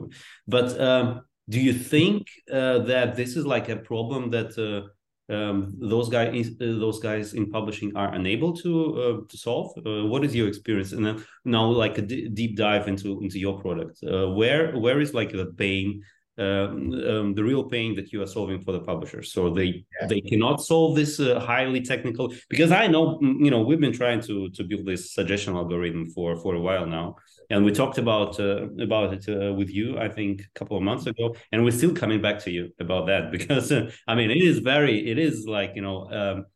but 0.47 0.79
um 0.81 1.23
do 1.49 1.61
you 1.61 1.73
think 1.73 2.29
uh, 2.53 2.79
that 2.81 3.17
this 3.17 3.37
is 3.37 3.47
like 3.47 3.69
a 3.69 3.77
problem 3.77 4.31
that 4.31 4.57
uh, 4.59 4.89
um, 5.33 5.75
those 5.79 6.09
guys 6.09 6.49
uh, 6.49 6.79
those 6.79 7.01
guys 7.01 7.35
in 7.35 7.51
publishing 7.51 7.97
are 7.97 8.13
unable 8.15 8.53
to 8.57 8.73
uh, 9.03 9.29
to 9.29 9.37
solve? 9.37 9.73
Uh, 9.79 10.07
what 10.07 10.25
is 10.25 10.35
your 10.35 10.49
experience? 10.49 10.93
And 10.93 11.05
then 11.05 11.25
now 11.45 11.67
like 11.67 11.99
a 11.99 12.03
deep 12.03 12.57
dive 12.57 12.89
into 12.89 13.21
into 13.23 13.39
your 13.39 13.61
product. 13.61 14.03
Uh, 14.03 14.29
where 14.31 14.77
where 14.77 15.01
is 15.01 15.15
like 15.15 15.33
the 15.33 15.47
pain 15.57 16.03
um, 16.39 16.93
um, 16.93 17.35
the 17.35 17.43
real 17.43 17.65
pain 17.65 17.95
that 17.97 18.13
you 18.13 18.23
are 18.23 18.27
solving 18.27 18.61
for 18.61 18.73
the 18.73 18.81
publishers 18.81 19.33
so 19.33 19.49
they 19.49 19.87
yeah. 19.99 20.07
they 20.07 20.21
cannot 20.21 20.61
solve 20.61 20.95
this 20.95 21.19
uh, 21.19 21.41
highly 21.41 21.81
technical 21.81 22.31
because 22.51 22.71
i 22.71 22.87
know 22.87 23.19
mm, 23.23 23.43
you 23.43 23.51
know 23.51 23.63
we've 23.63 23.81
been 23.81 23.93
trying 23.93 24.21
to 24.21 24.51
to 24.51 24.63
build 24.63 24.85
this 24.85 25.15
suggestion 25.15 25.57
algorithm 25.57 26.05
for 26.11 26.37
for 26.37 26.55
a 26.55 26.61
while 26.61 26.85
now 26.85 27.17
and 27.51 27.65
we 27.65 27.73
talked 27.73 27.99
about 27.99 28.39
uh, 28.41 28.69
about 28.81 29.13
it 29.13 29.29
uh, 29.29 29.53
with 29.53 29.71
you 29.71 29.99
i 29.99 30.09
think 30.09 30.41
a 30.41 30.59
couple 30.59 30.77
of 30.77 30.83
months 30.83 31.07
ago. 31.07 31.35
And 31.53 31.65
we're 31.65 31.71
still 31.71 31.95
coming 31.95 32.21
back 32.21 32.39
to 32.41 32.51
you 32.51 32.73
about 32.81 33.07
that 33.07 33.31
because 33.37 33.73
uh, 33.73 33.91
i 34.07 34.15
mean 34.15 34.31
it 34.31 34.43
is 34.43 34.59
very 34.59 35.09
it 35.11 35.19
is 35.19 35.47
like 35.47 35.73
you 35.75 35.83
know 35.83 36.11
um, 36.11 36.47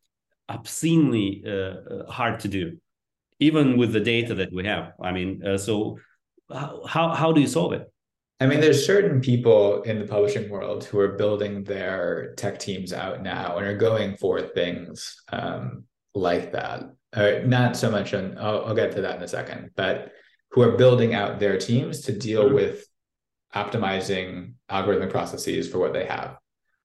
obscenely 0.48 1.44
uh, 1.46 2.10
hard 2.10 2.40
to 2.40 2.48
do 2.48 2.78
even 3.38 3.78
with 3.78 3.92
the 3.92 4.00
data 4.00 4.34
that 4.34 4.52
we 4.52 4.66
have. 4.66 4.92
I 5.00 5.12
mean 5.12 5.58
so 5.58 5.98
how 6.86 7.14
how 7.14 7.32
do 7.32 7.40
you 7.40 7.46
solve 7.46 7.72
it? 7.72 7.90
I 8.42 8.46
mean, 8.46 8.60
there's 8.60 8.86
certain 8.86 9.20
people 9.20 9.82
in 9.82 9.98
the 9.98 10.06
publishing 10.06 10.48
world 10.48 10.84
who 10.84 10.98
are 10.98 11.12
building 11.12 11.62
their 11.62 12.32
tech 12.36 12.58
teams 12.58 12.90
out 12.90 13.22
now 13.22 13.58
and 13.58 13.66
are 13.66 13.76
going 13.76 14.16
for 14.16 14.40
things 14.40 15.22
um, 15.30 15.84
like 16.14 16.52
that. 16.52 16.84
Uh, 17.12 17.40
not 17.44 17.76
so 17.76 17.90
much 17.90 18.14
on, 18.14 18.38
I'll, 18.38 18.64
I'll, 18.64 18.74
get 18.74 18.92
to 18.92 19.02
that 19.02 19.16
in 19.16 19.22
a 19.22 19.28
second, 19.28 19.70
but 19.76 20.12
who 20.52 20.62
are 20.62 20.72
building 20.72 21.14
out 21.14 21.38
their 21.38 21.58
teams 21.58 22.02
to 22.02 22.12
deal 22.12 22.44
mm-hmm. 22.44 22.54
with 22.54 22.86
optimizing 23.54 24.54
algorithmic 24.70 25.10
processes 25.10 25.68
for 25.68 25.78
what 25.78 25.92
they 25.92 26.04
have. 26.06 26.36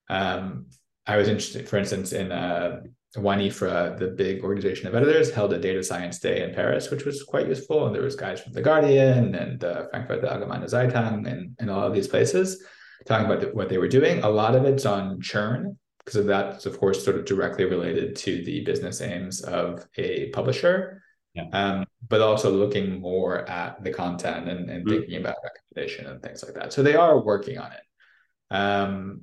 Um, 0.10 0.68
I 1.08 1.18
was 1.18 1.28
interested, 1.28 1.68
for 1.70 1.78
instance, 1.78 2.14
in 2.14 2.32
uh, 2.32 2.82
WAN-IFRA, 3.16 3.98
the 3.98 4.08
big 4.08 4.44
organization 4.44 4.88
of 4.88 4.96
editors, 4.96 5.32
held 5.32 5.54
a 5.54 5.60
data 5.60 5.84
science 5.84 6.20
day 6.20 6.44
in 6.44 6.54
Paris, 6.54 6.90
which 6.90 7.06
was 7.06 7.24
quite 7.24 7.48
useful. 7.48 7.86
And 7.86 7.96
there 7.96 8.02
was 8.04 8.16
guys 8.16 8.42
from 8.42 8.54
The 8.54 8.62
Guardian 8.62 9.36
and 9.36 9.64
uh, 9.64 9.88
Frankfurter 9.90 10.28
Allgemeine 10.28 10.66
Zeitung 10.66 11.28
and, 11.28 11.56
and 11.60 11.70
all 11.70 11.84
of 11.84 11.94
these 11.94 12.08
places 12.08 12.64
talking 13.06 13.32
about 13.32 13.54
what 13.56 13.70
they 13.70 13.78
were 13.78 13.88
doing. 13.88 14.24
A 14.24 14.30
lot 14.30 14.56
of 14.56 14.66
it's 14.66 14.86
on 14.86 15.22
churn 15.22 15.78
because 16.04 16.26
that's, 16.26 16.66
of 16.66 16.80
course, 16.80 17.04
sort 17.04 17.18
of 17.18 17.26
directly 17.26 17.66
related 17.66 18.16
to 18.16 18.44
the 18.44 18.64
business 18.64 19.02
aims 19.02 19.42
of 19.42 19.86
a 19.98 20.30
publisher. 20.30 21.02
Yeah. 21.36 21.50
Um, 21.52 21.86
but 22.08 22.22
also 22.22 22.50
looking 22.50 23.02
more 23.02 23.48
at 23.50 23.84
the 23.84 23.92
content 23.92 24.48
and, 24.48 24.70
and 24.70 24.86
mm-hmm. 24.86 24.90
thinking 24.90 25.20
about 25.20 25.36
recommendation 25.44 26.08
and 26.08 26.22
things 26.22 26.44
like 26.44 26.54
that. 26.54 26.72
So 26.72 26.82
they 26.82 26.96
are 26.96 27.20
working 27.20 27.58
on 27.58 27.72
it. 27.72 28.56
Um, 28.56 29.22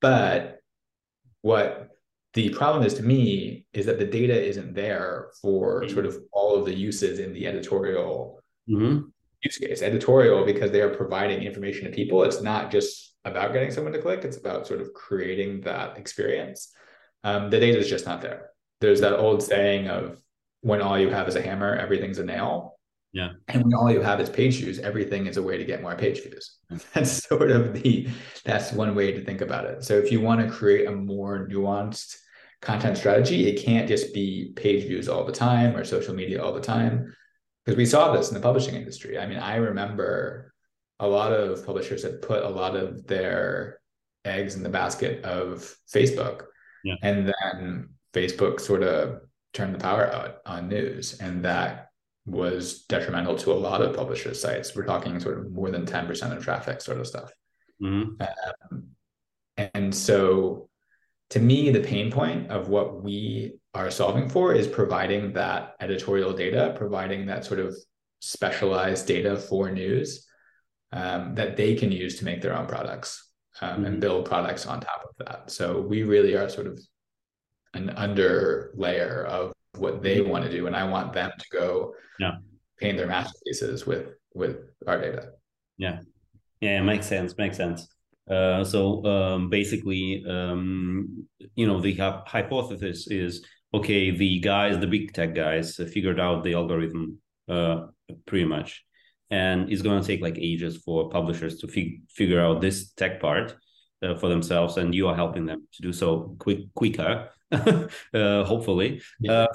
but 0.00 0.60
what 1.42 1.90
the 2.34 2.50
problem 2.50 2.84
is 2.84 2.94
to 2.94 3.02
me 3.02 3.66
is 3.72 3.86
that 3.86 3.98
the 3.98 4.04
data 4.04 4.40
isn't 4.42 4.74
there 4.74 5.30
for 5.42 5.82
mm-hmm. 5.82 5.92
sort 5.92 6.06
of 6.06 6.16
all 6.32 6.56
of 6.56 6.64
the 6.64 6.74
uses 6.74 7.18
in 7.18 7.32
the 7.32 7.46
editorial 7.46 8.42
mm-hmm. 8.68 9.06
use 9.42 9.58
case. 9.58 9.82
Editorial 9.82 10.44
because 10.44 10.70
they 10.70 10.80
are 10.80 10.94
providing 10.94 11.42
information 11.42 11.84
to 11.84 11.90
people. 11.94 12.22
It's 12.22 12.40
not 12.40 12.70
just 12.70 13.16
about 13.24 13.52
getting 13.52 13.70
someone 13.70 13.92
to 13.92 14.00
click. 14.00 14.24
It's 14.24 14.38
about 14.38 14.66
sort 14.66 14.80
of 14.80 14.94
creating 14.94 15.62
that 15.62 15.98
experience. 15.98 16.72
Um, 17.24 17.50
the 17.50 17.60
data 17.60 17.78
is 17.78 17.88
just 17.88 18.06
not 18.06 18.22
there. 18.22 18.50
There's 18.80 19.00
that 19.00 19.18
old 19.18 19.42
saying 19.42 19.88
of 19.88 20.20
when 20.60 20.82
all 20.82 20.98
you 20.98 21.10
have 21.10 21.28
is 21.28 21.36
a 21.36 21.42
hammer, 21.42 21.74
everything's 21.76 22.18
a 22.18 22.24
nail. 22.24 22.78
Yeah. 23.12 23.30
And 23.48 23.64
when 23.64 23.74
all 23.74 23.90
you 23.90 24.02
have 24.02 24.20
is 24.20 24.28
page 24.28 24.58
views, 24.58 24.78
everything 24.78 25.26
is 25.26 25.38
a 25.38 25.42
way 25.42 25.56
to 25.56 25.64
get 25.64 25.82
more 25.82 25.96
page 25.96 26.22
views. 26.22 26.56
That's 26.92 27.26
sort 27.26 27.50
of 27.50 27.74
the 27.74 28.08
that's 28.44 28.72
one 28.72 28.94
way 28.94 29.12
to 29.12 29.24
think 29.24 29.40
about 29.40 29.64
it. 29.64 29.82
So 29.84 29.94
if 29.94 30.12
you 30.12 30.20
want 30.20 30.40
to 30.40 30.50
create 30.50 30.86
a 30.86 30.92
more 30.92 31.48
nuanced 31.48 32.16
content 32.60 32.98
strategy, 32.98 33.48
it 33.48 33.64
can't 33.64 33.88
just 33.88 34.12
be 34.12 34.52
page 34.56 34.84
views 34.84 35.08
all 35.08 35.24
the 35.24 35.32
time 35.32 35.76
or 35.76 35.84
social 35.84 36.14
media 36.14 36.42
all 36.42 36.52
the 36.52 36.60
time. 36.60 37.14
Because 37.64 37.78
we 37.78 37.86
saw 37.86 38.12
this 38.12 38.28
in 38.28 38.34
the 38.34 38.40
publishing 38.40 38.74
industry. 38.74 39.18
I 39.18 39.26
mean, 39.26 39.38
I 39.38 39.56
remember 39.56 40.52
a 41.00 41.06
lot 41.06 41.32
of 41.32 41.64
publishers 41.64 42.02
had 42.02 42.22
put 42.22 42.42
a 42.42 42.48
lot 42.48 42.76
of 42.76 43.06
their 43.06 43.80
eggs 44.24 44.54
in 44.54 44.62
the 44.62 44.68
basket 44.68 45.24
of 45.24 45.74
Facebook. 45.92 46.42
Yeah. 46.84 46.94
And 47.02 47.28
then 47.28 47.90
Facebook 48.12 48.60
sort 48.60 48.82
of 48.82 49.20
turned 49.52 49.74
the 49.74 49.78
power 49.78 50.12
out 50.12 50.38
on 50.46 50.68
news. 50.68 51.18
And 51.20 51.44
that 51.44 51.90
was 52.26 52.82
detrimental 52.84 53.36
to 53.36 53.52
a 53.52 53.54
lot 53.54 53.80
of 53.80 53.96
publisher 53.96 54.34
sites. 54.34 54.74
We're 54.74 54.84
talking 54.84 55.18
sort 55.18 55.38
of 55.38 55.50
more 55.50 55.70
than 55.70 55.86
10% 55.86 56.36
of 56.36 56.44
traffic 56.44 56.80
sort 56.80 56.98
of 56.98 57.06
stuff. 57.06 57.32
Mm-hmm. 57.82 58.22
Um, 58.22 58.84
and 59.74 59.94
so 59.94 60.68
to 61.30 61.40
me, 61.40 61.70
the 61.70 61.80
pain 61.80 62.10
point 62.10 62.50
of 62.50 62.68
what 62.68 63.02
we 63.02 63.58
are 63.74 63.90
solving 63.90 64.28
for 64.28 64.54
is 64.54 64.66
providing 64.66 65.32
that 65.34 65.74
editorial 65.80 66.32
data, 66.32 66.74
providing 66.76 67.26
that 67.26 67.44
sort 67.44 67.60
of 67.60 67.76
specialized 68.20 69.06
data 69.06 69.36
for 69.36 69.70
news 69.70 70.26
um, 70.92 71.34
that 71.34 71.56
they 71.56 71.74
can 71.74 71.92
use 71.92 72.18
to 72.18 72.24
make 72.24 72.40
their 72.40 72.56
own 72.56 72.66
products 72.66 73.30
um, 73.60 73.70
mm-hmm. 73.70 73.84
and 73.84 74.00
build 74.00 74.24
products 74.24 74.66
on 74.66 74.80
top 74.80 75.04
of 75.08 75.26
that. 75.26 75.50
So 75.50 75.80
we 75.80 76.02
really 76.02 76.34
are 76.34 76.48
sort 76.48 76.66
of 76.66 76.80
an 77.74 77.90
under 77.90 78.72
layer 78.74 79.24
of 79.24 79.52
what 79.76 80.02
they 80.02 80.20
want 80.20 80.44
to 80.44 80.50
do, 80.50 80.66
and 80.66 80.76
I 80.76 80.84
want 80.84 81.12
them 81.12 81.30
to 81.38 81.46
go 81.52 81.94
yeah. 82.18 82.36
paint 82.78 82.96
their 82.96 83.06
masterpieces 83.06 83.86
with 83.86 84.08
with 84.34 84.56
our 84.86 85.00
data. 85.00 85.30
Yeah, 85.76 86.00
yeah, 86.60 86.80
it 86.80 86.84
makes 86.84 87.06
sense. 87.06 87.36
Makes 87.36 87.56
sense. 87.56 87.88
Uh, 88.28 88.62
so 88.64 89.04
um, 89.06 89.48
basically, 89.48 90.24
um, 90.28 91.26
you 91.54 91.66
know, 91.66 91.80
the 91.80 91.94
hypothesis 92.26 93.08
is 93.08 93.44
okay. 93.72 94.10
The 94.10 94.40
guys, 94.40 94.78
the 94.78 94.86
big 94.86 95.12
tech 95.12 95.34
guys, 95.34 95.76
figured 95.76 96.20
out 96.20 96.44
the 96.44 96.54
algorithm 96.54 97.18
uh, 97.48 97.86
pretty 98.26 98.44
much, 98.44 98.84
and 99.30 99.70
it's 99.70 99.82
going 99.82 100.00
to 100.00 100.06
take 100.06 100.20
like 100.20 100.38
ages 100.38 100.76
for 100.78 101.08
publishers 101.08 101.58
to 101.58 101.68
fig- 101.68 102.02
figure 102.10 102.40
out 102.40 102.60
this 102.60 102.92
tech 102.92 103.20
part 103.20 103.56
uh, 104.02 104.14
for 104.16 104.28
themselves, 104.28 104.76
and 104.76 104.94
you 104.94 105.08
are 105.08 105.16
helping 105.16 105.46
them 105.46 105.66
to 105.72 105.82
do 105.82 105.92
so 105.92 106.34
quick 106.38 106.60
quicker 106.74 107.28
hopefully. 108.14 109.02
Yeah. 109.20 109.32
Uh, 109.32 109.46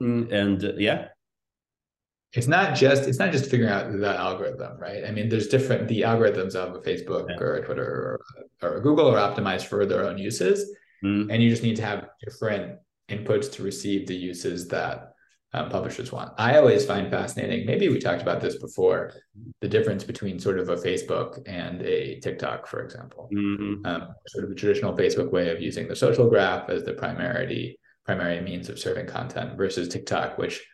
mm, 0.00 0.32
and 0.32 0.64
uh, 0.64 0.72
yeah, 0.76 1.08
it's 2.32 2.46
not 2.46 2.74
just 2.74 3.08
it's 3.08 3.18
not 3.18 3.32
just 3.32 3.50
figuring 3.50 3.72
out 3.72 3.90
the 3.90 4.16
algorithm, 4.18 4.78
right? 4.78 5.04
I 5.04 5.10
mean, 5.10 5.28
there's 5.28 5.48
different 5.48 5.88
the 5.88 6.02
algorithms 6.02 6.54
of 6.54 6.74
a 6.74 6.80
Facebook 6.80 7.28
yeah. 7.28 7.36
or 7.40 7.64
Twitter 7.64 8.20
or, 8.62 8.70
or 8.70 8.80
Google 8.80 9.08
are 9.08 9.18
optimized 9.18 9.66
for 9.66 9.86
their 9.86 10.04
own 10.04 10.18
uses, 10.18 10.76
mm. 11.04 11.32
and 11.32 11.42
you 11.42 11.48
just 11.48 11.62
need 11.62 11.76
to 11.76 11.82
have 11.82 12.08
different 12.22 12.78
inputs 13.08 13.50
to 13.52 13.62
receive 13.62 14.06
the 14.06 14.14
uses 14.14 14.68
that 14.68 15.14
um, 15.52 15.70
publishers 15.70 16.12
want. 16.12 16.32
I 16.38 16.58
always 16.58 16.84
find 16.84 17.10
fascinating. 17.10 17.66
Maybe 17.66 17.88
we 17.88 17.98
talked 17.98 18.22
about 18.22 18.40
this 18.40 18.58
before. 18.58 19.12
The 19.60 19.68
difference 19.68 20.04
between 20.04 20.38
sort 20.38 20.58
of 20.58 20.68
a 20.68 20.76
Facebook 20.76 21.42
and 21.46 21.82
a 21.82 22.20
TikTok, 22.20 22.66
for 22.66 22.82
example, 22.82 23.28
mm-hmm. 23.32 23.86
um, 23.86 24.08
sort 24.28 24.44
of 24.44 24.50
a 24.50 24.54
traditional 24.54 24.96
Facebook 24.96 25.32
way 25.32 25.50
of 25.50 25.60
using 25.60 25.88
the 25.88 25.96
social 25.96 26.28
graph 26.28 26.68
as 26.68 26.84
the 26.84 26.92
primary 26.92 27.78
primary 28.04 28.40
means 28.40 28.68
of 28.68 28.78
serving 28.78 29.06
content 29.06 29.56
versus 29.56 29.88
TikTok, 29.88 30.38
which 30.38 30.64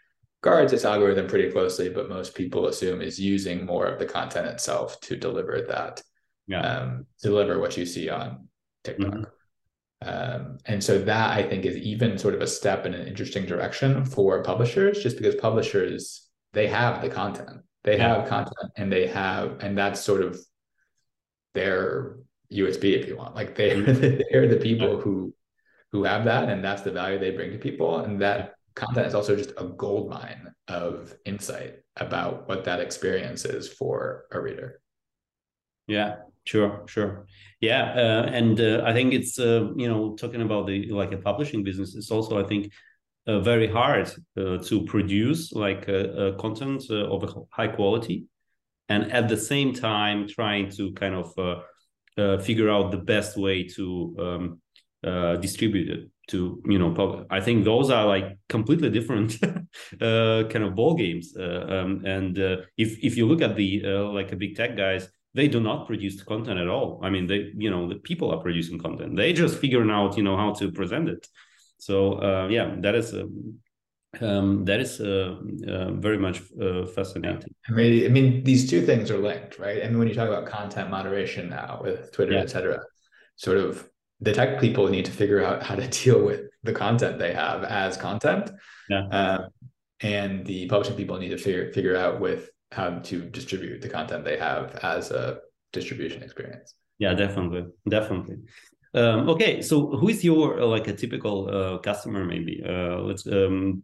guards 0.42 0.72
its 0.72 0.84
algorithm 0.84 1.26
pretty 1.26 1.50
closely, 1.50 1.88
but 1.88 2.08
most 2.08 2.34
people 2.34 2.66
assume 2.66 3.00
is 3.00 3.18
using 3.18 3.64
more 3.64 3.86
of 3.86 3.98
the 3.98 4.04
content 4.04 4.46
itself 4.46 5.00
to 5.00 5.16
deliver 5.16 5.62
that, 5.68 6.02
yeah. 6.46 6.60
um, 6.60 7.06
deliver 7.22 7.58
what 7.58 7.76
you 7.76 7.86
see 7.86 8.10
on 8.10 8.48
TikTok. 8.84 9.14
Mm-hmm. 9.14 9.22
Um, 10.04 10.58
and 10.66 10.82
so 10.82 10.98
that 10.98 11.30
I 11.36 11.42
think 11.42 11.64
is 11.64 11.76
even 11.76 12.18
sort 12.18 12.34
of 12.34 12.40
a 12.40 12.46
step 12.46 12.86
in 12.86 12.94
an 12.94 13.06
interesting 13.06 13.46
direction 13.46 14.04
for 14.04 14.42
publishers, 14.42 15.02
just 15.02 15.16
because 15.16 15.34
publishers 15.36 16.28
they 16.52 16.66
have 16.66 17.00
the 17.00 17.08
content, 17.08 17.62
they 17.84 17.96
yeah. 17.96 18.16
have 18.16 18.28
content, 18.28 18.72
and 18.76 18.92
they 18.92 19.06
have, 19.06 19.58
and 19.60 19.76
that's 19.76 20.00
sort 20.00 20.22
of 20.22 20.38
their 21.54 22.16
USP, 22.52 22.98
if 22.98 23.08
you 23.08 23.16
want. 23.16 23.34
Like 23.34 23.54
they're 23.54 23.76
mm-hmm. 23.76 24.20
they're 24.30 24.48
the 24.48 24.56
people 24.56 25.00
who 25.00 25.34
who 25.92 26.04
have 26.04 26.24
that, 26.24 26.48
and 26.48 26.64
that's 26.64 26.82
the 26.82 26.90
value 26.90 27.18
they 27.18 27.30
bring 27.30 27.52
to 27.52 27.58
people, 27.58 28.00
and 28.00 28.20
that 28.20 28.54
content 28.74 29.06
is 29.06 29.14
also 29.14 29.36
just 29.36 29.52
a 29.58 29.64
gold 29.64 30.08
mine 30.08 30.52
of 30.68 31.14
insight 31.26 31.76
about 31.96 32.48
what 32.48 32.64
that 32.64 32.80
experience 32.80 33.44
is 33.44 33.68
for 33.68 34.24
a 34.30 34.40
reader. 34.40 34.80
Yeah, 35.86 36.16
Sure, 36.44 36.84
sure. 36.88 37.26
Yeah, 37.60 37.92
uh, 37.94 38.30
and 38.32 38.60
uh, 38.60 38.82
I 38.84 38.92
think 38.92 39.12
it's 39.14 39.38
uh, 39.38 39.68
you 39.76 39.88
know 39.88 40.16
talking 40.16 40.42
about 40.42 40.66
the 40.66 40.88
like 40.90 41.12
a 41.12 41.18
publishing 41.18 41.62
business. 41.62 41.94
It's 41.94 42.10
also 42.10 42.42
I 42.42 42.46
think 42.48 42.72
uh, 43.28 43.38
very 43.40 43.68
hard 43.68 44.08
uh, 44.36 44.58
to 44.58 44.84
produce 44.86 45.52
like 45.52 45.88
uh, 45.88 46.32
content 46.40 46.90
of 46.90 47.22
a 47.22 47.32
high 47.50 47.68
quality, 47.68 48.26
and 48.88 49.12
at 49.12 49.28
the 49.28 49.36
same 49.36 49.72
time 49.72 50.26
trying 50.26 50.70
to 50.72 50.92
kind 50.94 51.14
of 51.14 52.44
figure 52.44 52.68
out 52.68 52.90
the 52.90 52.98
best 52.98 53.36
way 53.36 53.62
to 53.76 54.58
um, 55.04 55.40
distribute 55.40 55.90
it 55.90 56.10
to 56.30 56.60
you 56.66 56.78
know. 56.80 57.24
I 57.30 57.40
think 57.40 57.64
those 57.64 57.88
are 57.88 58.04
like 58.04 58.36
completely 58.48 58.90
different 58.90 59.38
kind 60.00 60.64
of 60.64 60.74
ball 60.74 60.94
games. 60.96 61.36
Um, 61.36 62.04
and 62.04 62.36
if 62.76 62.98
if 63.04 63.16
you 63.16 63.26
look 63.28 63.42
at 63.42 63.54
the 63.54 63.82
like 64.12 64.32
a 64.32 64.36
big 64.36 64.56
tech 64.56 64.76
guys 64.76 65.08
they 65.34 65.48
do 65.48 65.60
not 65.60 65.86
produce 65.86 66.16
the 66.16 66.24
content 66.24 66.58
at 66.58 66.68
all. 66.68 67.00
I 67.02 67.10
mean, 67.10 67.26
they 67.26 67.50
you 67.56 67.70
know 67.70 67.88
the 67.88 67.96
people 67.96 68.30
are 68.32 68.38
producing 68.38 68.78
content. 68.78 69.16
They 69.16 69.32
just 69.32 69.58
figuring 69.58 69.90
out 69.90 70.16
you 70.16 70.22
know 70.22 70.36
how 70.36 70.52
to 70.54 70.70
present 70.70 71.08
it. 71.08 71.26
So 71.78 72.14
uh, 72.14 72.48
yeah, 72.50 72.76
that 72.80 72.94
is. 72.94 73.12
Um, 73.14 73.58
um, 74.20 74.66
that 74.66 74.78
is 74.78 75.00
uh, 75.00 75.36
uh, 75.66 75.92
very 75.92 76.18
much 76.18 76.42
uh, 76.60 76.84
fascinating. 76.84 77.54
I 77.66 77.72
mean, 77.72 78.04
I 78.04 78.08
mean, 78.08 78.44
these 78.44 78.68
two 78.68 78.84
things 78.84 79.10
are 79.10 79.16
linked, 79.16 79.58
right? 79.58 79.82
I 79.82 79.88
mean, 79.88 79.98
when 79.98 80.06
you 80.06 80.14
talk 80.14 80.28
about 80.28 80.44
content 80.44 80.90
moderation 80.90 81.48
now 81.48 81.80
with 81.82 82.12
Twitter, 82.12 82.32
yeah. 82.32 82.40
et 82.40 82.50
cetera, 82.50 82.82
sort 83.36 83.56
of 83.56 83.88
the 84.20 84.32
tech 84.32 84.60
people 84.60 84.88
need 84.88 85.06
to 85.06 85.10
figure 85.10 85.42
out 85.42 85.62
how 85.62 85.74
to 85.74 85.88
deal 85.88 86.22
with 86.22 86.42
the 86.62 86.72
content 86.72 87.18
they 87.18 87.32
have 87.32 87.64
as 87.64 87.96
content. 87.96 88.50
Yeah. 88.88 89.06
Um, 89.08 89.48
and 90.00 90.44
the 90.44 90.66
publishing 90.66 90.96
people 90.96 91.18
need 91.18 91.30
to 91.30 91.38
figure 91.38 91.72
figure 91.72 91.96
out 91.96 92.20
with 92.20 92.50
how 92.72 92.98
to 92.98 93.22
distribute 93.30 93.82
the 93.82 93.88
content 93.88 94.24
they 94.24 94.38
have 94.38 94.76
as 94.82 95.10
a 95.10 95.38
distribution 95.72 96.22
experience. 96.22 96.74
Yeah, 96.98 97.14
definitely, 97.14 97.66
definitely. 97.88 98.36
Um, 98.94 99.28
okay, 99.30 99.62
so 99.62 99.86
who 99.86 100.08
is 100.08 100.22
your 100.22 100.60
uh, 100.60 100.66
like 100.66 100.86
a 100.86 100.92
typical 100.92 101.48
uh, 101.48 101.78
customer? 101.78 102.24
Maybe 102.24 102.62
uh, 102.66 102.98
let's 102.98 103.26
um, 103.26 103.82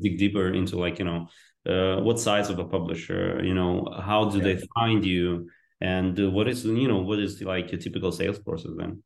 dig 0.00 0.18
deeper 0.18 0.52
into 0.52 0.78
like 0.78 0.98
you 0.98 1.04
know 1.04 1.28
uh, 1.68 2.00
what 2.00 2.18
size 2.18 2.48
of 2.48 2.58
a 2.58 2.64
publisher. 2.64 3.44
You 3.44 3.54
know, 3.54 3.86
how 4.00 4.30
do 4.30 4.38
yeah. 4.38 4.44
they 4.44 4.66
find 4.74 5.04
you, 5.04 5.50
and 5.80 6.18
uh, 6.18 6.30
what 6.30 6.48
is 6.48 6.64
you 6.64 6.88
know 6.88 6.98
what 6.98 7.18
is 7.18 7.42
like 7.42 7.70
your 7.72 7.80
typical 7.80 8.10
sales 8.10 8.38
process 8.38 8.72
then? 8.76 9.02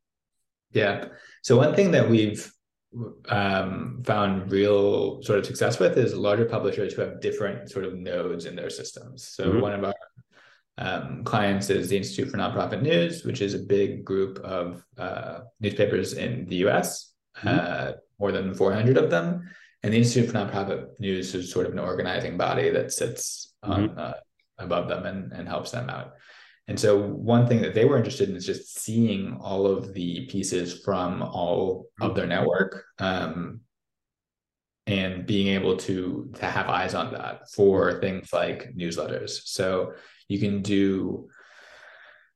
Yeah. 0.71 1.09
So 1.41 1.57
one 1.57 1.75
thing 1.75 1.91
that 1.91 2.09
we've 2.09 2.49
um, 3.29 4.01
found 4.05 4.51
real 4.51 5.21
sort 5.23 5.39
of 5.39 5.45
success 5.45 5.79
with 5.79 5.97
is 5.97 6.13
larger 6.13 6.45
publishers 6.45 6.93
who 6.93 7.01
have 7.01 7.21
different 7.21 7.69
sort 7.69 7.85
of 7.85 7.95
nodes 7.95 8.45
in 8.45 8.55
their 8.55 8.69
systems. 8.69 9.27
So 9.27 9.45
mm-hmm. 9.45 9.61
one 9.61 9.73
of 9.73 9.83
our 9.83 9.95
um, 10.77 11.23
clients 11.23 11.69
is 11.69 11.89
the 11.89 11.97
Institute 11.97 12.29
for 12.29 12.37
Nonprofit 12.37 12.81
News, 12.81 13.23
which 13.23 13.41
is 13.41 13.53
a 13.53 13.59
big 13.59 14.03
group 14.03 14.39
of 14.39 14.83
uh, 14.97 15.41
newspapers 15.59 16.13
in 16.13 16.45
the 16.47 16.67
US, 16.67 17.13
mm-hmm. 17.37 17.47
uh, 17.47 17.91
more 18.19 18.31
than 18.31 18.53
400 18.53 18.97
of 18.97 19.09
them. 19.09 19.49
And 19.83 19.93
the 19.93 19.97
Institute 19.97 20.31
for 20.31 20.37
Nonprofit 20.37 20.99
News 20.99 21.35
is 21.35 21.51
sort 21.51 21.65
of 21.65 21.73
an 21.73 21.79
organizing 21.79 22.37
body 22.37 22.69
that 22.69 22.91
sits 22.91 23.53
mm-hmm. 23.63 23.71
on, 23.71 23.99
uh, 23.99 24.13
above 24.57 24.87
them 24.87 25.05
and, 25.05 25.31
and 25.31 25.47
helps 25.47 25.71
them 25.71 25.89
out. 25.89 26.13
And 26.67 26.79
so 26.79 26.97
one 26.97 27.45
thing 27.45 27.61
that 27.61 27.73
they 27.73 27.85
were 27.85 27.97
interested 27.97 28.29
in 28.29 28.35
is 28.35 28.45
just 28.45 28.79
seeing 28.79 29.37
all 29.41 29.67
of 29.67 29.93
the 29.93 30.25
pieces 30.27 30.81
from 30.81 31.21
all 31.21 31.87
of 31.99 32.15
their 32.15 32.27
network 32.27 32.85
um, 32.99 33.61
and 34.87 35.25
being 35.25 35.47
able 35.47 35.77
to 35.77 36.31
to 36.35 36.45
have 36.45 36.69
eyes 36.69 36.93
on 36.93 37.13
that 37.13 37.49
for 37.51 37.99
things 37.99 38.31
like 38.31 38.73
newsletters. 38.75 39.41
So 39.45 39.93
you 40.29 40.39
can 40.39 40.61
do 40.61 41.27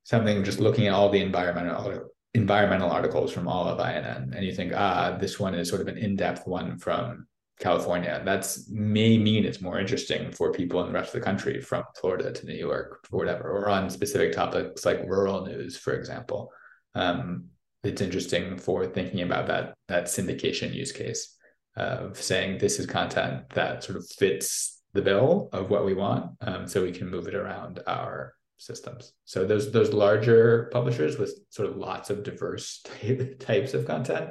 something 0.04 0.44
just 0.44 0.60
looking 0.60 0.86
at 0.86 0.94
all 0.94 1.08
the 1.08 1.22
environmental 1.22 2.10
environmental 2.34 2.90
articles 2.90 3.32
from 3.32 3.48
all 3.48 3.66
of 3.66 3.80
INN, 3.80 4.32
and 4.34 4.44
you 4.44 4.54
think, 4.54 4.72
ah, 4.74 5.16
this 5.18 5.40
one 5.40 5.54
is 5.54 5.68
sort 5.68 5.80
of 5.80 5.88
an 5.88 5.96
in-depth 5.96 6.46
one 6.46 6.78
from 6.78 7.26
California. 7.58 8.22
That's 8.24 8.68
may 8.70 9.18
mean 9.18 9.44
it's 9.44 9.60
more 9.60 9.80
interesting 9.80 10.30
for 10.30 10.52
people 10.52 10.80
in 10.80 10.86
the 10.88 10.92
rest 10.92 11.14
of 11.14 11.20
the 11.20 11.24
country 11.24 11.60
from 11.60 11.84
Florida 12.00 12.32
to 12.32 12.46
New 12.46 12.54
York 12.54 13.00
or 13.10 13.18
whatever, 13.18 13.50
or 13.50 13.68
on 13.68 13.90
specific 13.90 14.32
topics 14.32 14.84
like 14.84 15.04
rural 15.04 15.44
news, 15.44 15.76
for 15.76 15.92
example. 15.92 16.52
Um, 16.94 17.46
it's 17.82 18.00
interesting 18.00 18.58
for 18.58 18.86
thinking 18.86 19.22
about 19.22 19.46
that 19.48 19.74
that 19.88 20.04
syndication 20.04 20.74
use 20.74 20.92
case 20.92 21.36
of 21.76 22.20
saying 22.20 22.58
this 22.58 22.78
is 22.78 22.86
content 22.86 23.48
that 23.50 23.84
sort 23.84 23.98
of 23.98 24.08
fits 24.08 24.82
the 24.94 25.02
bill 25.02 25.48
of 25.52 25.70
what 25.70 25.84
we 25.84 25.94
want, 25.94 26.32
um, 26.40 26.66
so 26.66 26.82
we 26.82 26.92
can 26.92 27.10
move 27.10 27.28
it 27.28 27.34
around 27.34 27.80
our 27.86 28.34
systems. 28.56 29.12
So 29.24 29.44
those 29.44 29.72
those 29.72 29.92
larger 29.92 30.70
publishers 30.72 31.18
with 31.18 31.38
sort 31.50 31.68
of 31.68 31.76
lots 31.76 32.10
of 32.10 32.22
diverse 32.22 32.84
types 33.40 33.74
of 33.74 33.86
content 33.86 34.30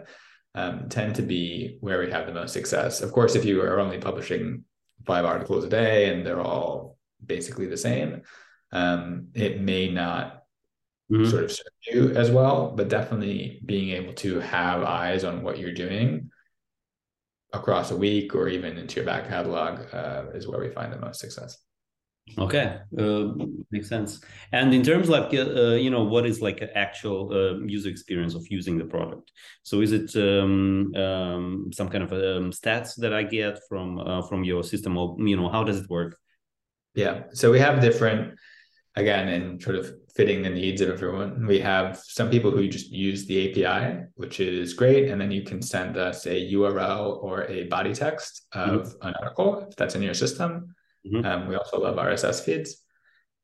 um, 0.57 0.89
tend 0.89 1.15
to 1.15 1.21
be 1.21 1.77
where 1.81 1.99
we 1.99 2.09
have 2.09 2.25
the 2.25 2.33
most 2.33 2.51
success. 2.51 3.01
Of 3.01 3.11
course, 3.11 3.35
if 3.35 3.45
you 3.45 3.61
are 3.61 3.79
only 3.79 3.99
publishing 3.99 4.65
five 5.05 5.23
articles 5.23 5.63
a 5.63 5.69
day 5.69 6.09
and 6.09 6.25
they're 6.25 6.41
all 6.41 6.97
basically 7.23 7.67
the 7.67 7.77
same, 7.77 8.23
um, 8.71 9.27
it 9.35 9.61
may 9.61 9.87
not 9.87 10.45
mm-hmm. 11.11 11.29
sort 11.29 11.43
of 11.43 11.51
serve 11.51 11.67
you 11.85 12.09
as 12.15 12.31
well. 12.31 12.73
But 12.75 12.89
definitely 12.89 13.61
being 13.63 13.91
able 13.91 14.13
to 14.13 14.39
have 14.39 14.81
eyes 14.81 15.23
on 15.23 15.43
what 15.43 15.59
you're 15.59 15.73
doing 15.73 16.31
across 17.53 17.91
a 17.91 17.95
week 17.95 18.33
or 18.33 18.49
even 18.49 18.79
into 18.79 18.95
your 18.95 19.05
back 19.05 19.27
catalog 19.27 19.93
uh, 19.93 20.23
is 20.33 20.47
where 20.47 20.59
we 20.59 20.69
find 20.69 20.91
the 20.91 20.97
most 20.97 21.19
success. 21.19 21.59
Okay, 22.37 22.77
uh, 22.99 23.27
makes 23.71 23.89
sense. 23.89 24.21
And 24.51 24.73
in 24.73 24.83
terms 24.83 25.09
like 25.09 25.33
uh, 25.33 25.49
uh, 25.49 25.75
you 25.75 25.89
know, 25.89 26.03
what 26.03 26.25
is 26.25 26.41
like 26.41 26.61
an 26.61 26.69
actual 26.75 27.33
uh, 27.33 27.65
user 27.65 27.89
experience 27.89 28.35
of 28.35 28.45
using 28.49 28.77
the 28.77 28.85
product? 28.85 29.31
So 29.63 29.81
is 29.81 29.91
it 29.91 30.15
um, 30.15 30.93
um, 30.95 31.71
some 31.73 31.89
kind 31.89 32.03
of 32.03 32.11
um, 32.11 32.51
stats 32.51 32.95
that 32.97 33.13
I 33.13 33.23
get 33.23 33.59
from 33.67 33.99
uh, 33.99 34.21
from 34.23 34.43
your 34.43 34.63
system, 34.63 34.97
or 34.97 35.15
you 35.19 35.35
know, 35.35 35.49
how 35.49 35.63
does 35.63 35.79
it 35.79 35.89
work? 35.89 36.17
Yeah, 36.93 37.23
so 37.31 37.51
we 37.51 37.59
have 37.59 37.81
different, 37.81 38.37
again, 38.95 39.29
in 39.29 39.59
sort 39.59 39.75
of 39.75 39.93
fitting 40.15 40.41
the 40.41 40.49
needs 40.49 40.81
of 40.81 40.89
everyone. 40.89 41.45
We 41.45 41.59
have 41.59 41.97
some 41.97 42.29
people 42.29 42.49
who 42.49 42.67
just 42.67 42.91
use 42.91 43.27
the 43.27 43.65
API, 43.65 44.05
which 44.15 44.39
is 44.39 44.73
great, 44.73 45.09
and 45.09 45.21
then 45.21 45.31
you 45.31 45.43
can 45.43 45.61
send 45.61 45.95
us 45.95 46.25
a 46.25 46.51
URL 46.53 47.23
or 47.23 47.45
a 47.45 47.65
body 47.65 47.93
text 47.93 48.47
of 48.53 48.87
mm-hmm. 48.87 49.07
an 49.07 49.13
article 49.21 49.67
if 49.69 49.75
that's 49.75 49.95
in 49.95 50.01
your 50.01 50.15
system 50.15 50.75
Mm-hmm. 51.11 51.25
Um, 51.25 51.47
we 51.47 51.55
also 51.55 51.79
love 51.79 51.95
RSS 51.95 52.43
feeds. 52.43 52.83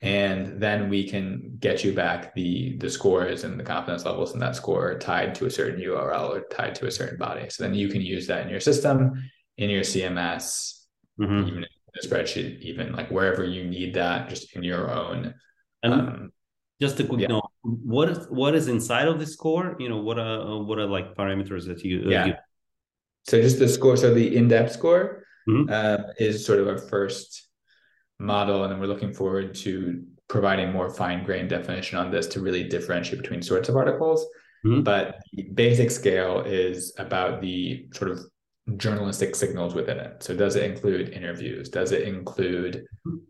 And 0.03 0.61
then 0.61 0.89
we 0.89 1.07
can 1.07 1.55
get 1.61 1.85
you 1.85 1.93
back 1.93 2.35
the 2.35 2.77
the 2.77 2.89
scores 2.89 3.45
and 3.45 3.57
the 3.57 3.63
confidence 3.63 4.03
levels 4.03 4.33
in 4.33 4.39
that 4.41 4.57
score 4.57 4.99
tied 4.99 5.33
to 5.35 5.45
a 5.45 5.49
certain 5.49 5.79
URL 5.79 6.29
or 6.29 6.41
tied 6.51 6.75
to 6.75 6.87
a 6.87 6.91
certain 6.91 7.17
body. 7.17 7.49
So 7.49 7.63
then 7.63 7.73
you 7.73 7.87
can 7.87 8.01
use 8.01 8.27
that 8.27 8.43
in 8.43 8.49
your 8.49 8.59
system, 8.59 9.29
in 9.57 9.69
your 9.69 9.83
CMS, 9.83 10.83
mm-hmm. 11.17 11.47
even 11.47 11.63
in 11.63 11.63
a 11.63 12.05
spreadsheet, 12.05 12.59
even 12.59 12.91
like 12.91 13.11
wherever 13.11 13.45
you 13.45 13.63
need 13.63 13.93
that, 13.93 14.27
just 14.27 14.53
in 14.57 14.63
your 14.63 14.91
own. 14.91 15.35
And 15.83 15.93
um, 15.93 16.33
just 16.81 16.99
a 16.99 17.05
quick 17.05 17.21
yeah. 17.21 17.27
note, 17.27 17.49
what 17.61 18.09
is 18.09 18.27
what 18.29 18.55
is 18.55 18.67
inside 18.67 19.07
of 19.07 19.19
the 19.19 19.25
score? 19.25 19.77
You 19.79 19.87
know, 19.87 20.01
what 20.01 20.19
are 20.19 20.61
what 20.63 20.79
are 20.79 20.85
like 20.85 21.15
parameters 21.15 21.65
that 21.67 21.81
you? 21.81 22.03
Uh, 22.07 22.09
yeah. 22.09 22.25
You... 22.25 22.33
So 23.23 23.41
just 23.41 23.57
the 23.57 23.69
score. 23.69 23.95
So 23.95 24.13
the 24.13 24.35
in-depth 24.35 24.73
score 24.73 25.23
mm-hmm. 25.47 25.71
uh, 25.71 26.11
is 26.19 26.45
sort 26.45 26.59
of 26.59 26.67
our 26.67 26.77
first 26.77 27.47
model. 28.19 28.63
And 28.63 28.71
then 28.71 28.79
we're 28.79 28.87
looking 28.87 29.13
forward 29.13 29.55
to 29.55 30.03
providing 30.27 30.71
more 30.71 30.89
fine 30.89 31.23
grained 31.23 31.49
definition 31.49 31.97
on 31.97 32.11
this 32.11 32.27
to 32.27 32.41
really 32.41 32.63
differentiate 32.63 33.21
between 33.21 33.41
sorts 33.41 33.69
of 33.69 33.75
articles. 33.75 34.25
Mm-hmm. 34.65 34.81
But 34.81 35.21
the 35.33 35.43
basic 35.53 35.91
scale 35.91 36.41
is 36.41 36.93
about 36.97 37.41
the 37.41 37.87
sort 37.93 38.11
of 38.11 38.19
journalistic 38.77 39.35
signals 39.35 39.75
within 39.75 39.99
it. 39.99 40.23
So 40.23 40.35
does 40.35 40.55
it 40.55 40.69
include 40.69 41.09
interviews? 41.09 41.69
Does 41.69 41.91
it 41.91 42.07
include 42.07 42.85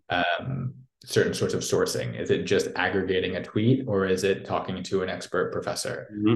um, 0.10 0.76
certain 1.04 1.34
sorts 1.34 1.54
of 1.54 1.62
sourcing? 1.62 2.20
Is 2.20 2.30
it 2.30 2.44
just 2.44 2.68
aggregating 2.76 3.36
a 3.36 3.44
tweet 3.44 3.86
or 3.88 4.06
is 4.06 4.24
it 4.24 4.46
talking 4.46 4.84
to 4.84 5.02
an 5.02 5.10
expert 5.10 5.52
professor? 5.52 6.08
Mm-hmm. 6.14 6.34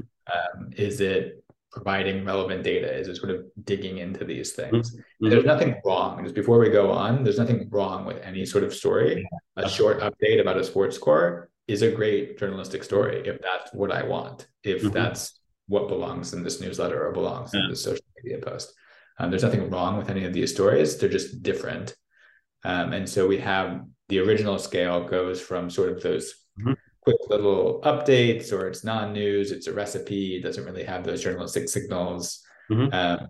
Um, 0.58 0.70
is 0.76 1.00
it 1.00 1.42
providing 1.70 2.24
relevant 2.24 2.62
data 2.62 2.92
is 2.92 3.18
sort 3.18 3.30
of 3.30 3.44
digging 3.64 3.98
into 3.98 4.24
these 4.24 4.52
things. 4.52 4.90
Mm-hmm. 4.92 5.28
There's 5.28 5.44
nothing 5.44 5.76
wrong. 5.84 6.22
Just 6.22 6.34
before 6.34 6.58
we 6.58 6.70
go 6.70 6.90
on, 6.90 7.24
there's 7.24 7.38
nothing 7.38 7.68
wrong 7.70 8.04
with 8.04 8.18
any 8.22 8.46
sort 8.46 8.64
of 8.64 8.74
story. 8.74 9.28
A 9.56 9.68
short 9.68 10.00
update 10.00 10.40
about 10.40 10.56
a 10.56 10.64
sports 10.64 10.96
score 10.96 11.50
is 11.66 11.82
a 11.82 11.90
great 11.90 12.38
journalistic 12.38 12.82
story 12.82 13.26
if 13.26 13.40
that's 13.42 13.72
what 13.74 13.92
I 13.92 14.02
want, 14.02 14.48
if 14.64 14.82
mm-hmm. 14.82 14.90
that's 14.90 15.38
what 15.66 15.88
belongs 15.88 16.32
in 16.32 16.42
this 16.42 16.60
newsletter 16.60 17.06
or 17.06 17.12
belongs 17.12 17.50
yeah. 17.52 17.64
in 17.64 17.70
this 17.70 17.84
social 17.84 18.04
media 18.22 18.38
post. 18.38 18.72
Um, 19.18 19.30
there's 19.30 19.42
nothing 19.42 19.68
wrong 19.68 19.98
with 19.98 20.08
any 20.08 20.24
of 20.24 20.32
these 20.32 20.52
stories. 20.52 20.96
They're 20.96 21.08
just 21.10 21.42
different. 21.42 21.94
Um, 22.64 22.92
and 22.92 23.08
so 23.08 23.26
we 23.26 23.38
have 23.38 23.84
the 24.08 24.20
original 24.20 24.58
scale 24.58 25.04
goes 25.04 25.40
from 25.40 25.68
sort 25.68 25.90
of 25.90 26.02
those 26.02 26.32
mm-hmm 26.32 26.47
quick 27.08 27.30
little 27.30 27.80
updates 27.84 28.52
or 28.52 28.68
it's 28.68 28.84
non-news 28.84 29.50
it's 29.50 29.66
a 29.66 29.72
recipe 29.72 30.36
it 30.36 30.42
doesn't 30.42 30.64
really 30.64 30.84
have 30.84 31.04
those 31.04 31.22
journalistic 31.22 31.68
signals. 31.68 32.44
Mm-hmm. 32.70 32.92
um, 32.92 33.28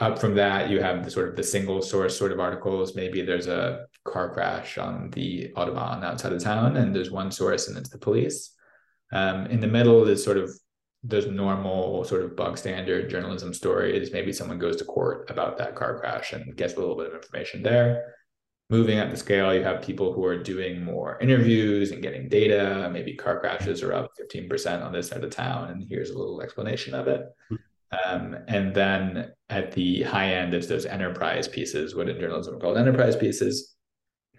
up 0.00 0.18
from 0.18 0.34
that 0.34 0.68
you 0.68 0.80
have 0.80 1.04
the 1.04 1.10
sort 1.12 1.28
of 1.28 1.36
the 1.36 1.44
single 1.44 1.80
source 1.80 2.18
sort 2.18 2.32
of 2.32 2.40
articles. 2.40 2.96
Maybe 2.96 3.22
there's 3.22 3.46
a 3.46 3.86
car 4.04 4.34
crash 4.34 4.76
on 4.76 5.10
the 5.10 5.52
autobahn 5.54 6.02
outside 6.02 6.32
of 6.32 6.42
town 6.42 6.76
and 6.76 6.92
there's 6.92 7.12
one 7.12 7.30
source 7.30 7.68
and 7.68 7.78
it's 7.78 7.90
the 7.90 7.98
police. 7.98 8.50
Um, 9.12 9.46
in 9.46 9.60
the 9.60 9.68
middle 9.68 10.08
is 10.08 10.24
sort 10.24 10.36
of 10.36 10.50
those 11.04 11.28
normal 11.28 12.02
sort 12.02 12.22
of 12.22 12.34
bug 12.34 12.58
standard 12.58 13.08
journalism 13.08 13.54
stories. 13.54 14.10
Maybe 14.12 14.32
someone 14.32 14.58
goes 14.58 14.74
to 14.76 14.84
court 14.84 15.30
about 15.30 15.56
that 15.58 15.76
car 15.76 16.00
crash 16.00 16.32
and 16.32 16.56
gets 16.56 16.74
a 16.74 16.80
little 16.80 16.96
bit 16.96 17.06
of 17.06 17.14
information 17.14 17.62
there 17.62 18.14
moving 18.70 18.98
up 18.98 19.10
the 19.10 19.16
scale, 19.16 19.54
you 19.54 19.62
have 19.62 19.82
people 19.82 20.12
who 20.12 20.24
are 20.24 20.42
doing 20.42 20.82
more 20.82 21.18
interviews 21.20 21.90
and 21.90 22.02
getting 22.02 22.28
data. 22.28 22.88
Maybe 22.92 23.14
car 23.14 23.40
crashes 23.40 23.82
are 23.82 23.92
up 23.92 24.10
15% 24.20 24.82
on 24.82 24.92
this 24.92 25.08
side 25.08 25.22
of 25.22 25.30
town, 25.30 25.70
and 25.70 25.84
here's 25.88 26.10
a 26.10 26.18
little 26.18 26.40
explanation 26.40 26.94
of 26.94 27.08
it. 27.08 27.26
Um, 28.06 28.36
and 28.48 28.74
then 28.74 29.32
at 29.50 29.72
the 29.72 30.02
high 30.02 30.34
end, 30.34 30.54
it's 30.54 30.66
those 30.66 30.86
enterprise 30.86 31.46
pieces, 31.46 31.94
what 31.94 32.08
in 32.08 32.18
journalism 32.18 32.56
are 32.56 32.58
called 32.58 32.78
enterprise 32.78 33.16
pieces, 33.16 33.76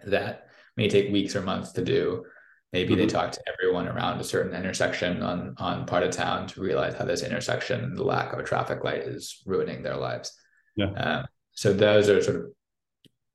that 0.04 0.48
may 0.76 0.88
take 0.88 1.12
weeks 1.12 1.36
or 1.36 1.42
months 1.42 1.72
to 1.72 1.82
do. 1.82 2.24
Maybe 2.72 2.90
mm-hmm. 2.90 3.02
they 3.02 3.06
talk 3.06 3.32
to 3.32 3.42
everyone 3.46 3.88
around 3.88 4.20
a 4.20 4.24
certain 4.24 4.54
intersection 4.54 5.22
on 5.22 5.54
on 5.58 5.86
part 5.86 6.02
of 6.02 6.10
town 6.10 6.48
to 6.48 6.60
realize 6.60 6.94
how 6.94 7.04
this 7.04 7.22
intersection, 7.22 7.82
and 7.82 7.96
the 7.96 8.02
lack 8.02 8.32
of 8.32 8.40
a 8.40 8.44
traffic 8.44 8.82
light, 8.82 9.02
is 9.02 9.42
ruining 9.46 9.82
their 9.82 9.96
lives. 9.96 10.32
Yeah. 10.74 10.90
Um, 10.90 11.26
so 11.52 11.72
those 11.72 12.10
are 12.10 12.20
sort 12.20 12.36
of 12.36 12.46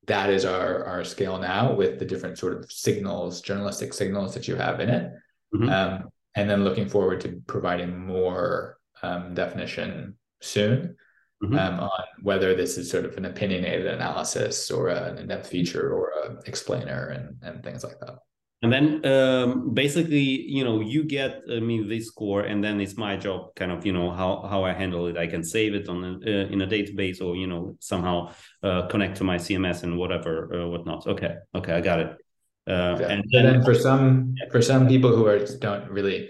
that 0.08 0.30
is 0.30 0.46
our 0.46 0.84
our 0.86 1.04
scale 1.04 1.38
now 1.38 1.74
with 1.74 2.00
the 2.00 2.06
different 2.06 2.38
sort 2.38 2.58
of 2.58 2.72
signals, 2.72 3.42
journalistic 3.42 3.94
signals 3.94 4.34
that 4.34 4.48
you 4.48 4.56
have 4.56 4.80
in 4.80 4.90
it. 4.90 5.14
Mm-hmm. 5.54 5.70
Um, 5.70 6.10
and 6.36 6.50
then 6.50 6.64
looking 6.64 6.88
forward 6.88 7.22
to 7.22 7.42
providing 7.46 8.06
more 8.06 8.78
um, 9.04 9.34
definition 9.34 10.16
soon 10.42 10.96
mm-hmm. 11.44 11.58
um, 11.58 11.80
on 11.80 12.04
whether 12.22 12.56
this 12.56 12.78
is 12.78 12.90
sort 12.90 13.06
of 13.06 13.18
an 13.18 13.26
opinionated 13.26 13.88
analysis 13.88 14.72
or 14.72 14.88
an 14.90 15.18
in-depth 15.18 15.48
feature 15.48 15.94
or 15.94 16.12
a 16.24 16.40
explainer 16.46 17.10
and, 17.10 17.36
and 17.42 17.64
things 17.64 17.84
like 17.84 18.00
that. 18.00 18.16
And 18.64 18.72
then 18.72 19.06
um, 19.06 19.74
basically, 19.74 20.20
you 20.20 20.64
know, 20.64 20.82
you 20.82 21.04
get 21.04 21.42
I 21.52 21.60
mean 21.60 21.90
this 21.90 22.08
score, 22.08 22.42
and 22.42 22.64
then 22.64 22.80
it's 22.80 22.96
my 22.96 23.18
job, 23.18 23.56
kind 23.56 23.72
of, 23.72 23.86
you 23.88 23.92
know, 23.92 24.12
how 24.12 24.46
how 24.48 24.64
I 24.64 24.74
handle 24.74 25.08
it. 25.08 25.18
I 25.18 25.26
can 25.26 25.44
save 25.44 25.74
it 25.74 25.90
on 25.90 26.04
a, 26.04 26.12
uh, 26.12 26.48
in 26.48 26.62
a 26.62 26.68
database, 26.68 27.22
or 27.22 27.36
you 27.36 27.48
know, 27.48 27.76
somehow 27.80 28.34
uh, 28.62 28.86
connect 28.88 29.18
to 29.18 29.24
my 29.24 29.38
CMS 29.38 29.82
and 29.82 29.98
whatever, 29.98 30.54
uh, 30.54 30.68
whatnot. 30.68 31.08
Okay, 31.08 31.38
okay, 31.56 31.74
I 31.74 31.82
got 31.82 32.00
it. 32.00 32.18
Uh, 32.68 32.72
and, 32.72 33.24
then, 33.32 33.46
and, 33.46 33.56
then, 33.56 33.64
for 33.64 33.74
some 33.74 34.36
yeah. 34.38 34.46
for 34.52 34.62
some 34.62 34.88
people 34.88 35.16
who 35.16 35.26
are 35.26 35.44
don't 35.58 35.90
really 35.90 36.30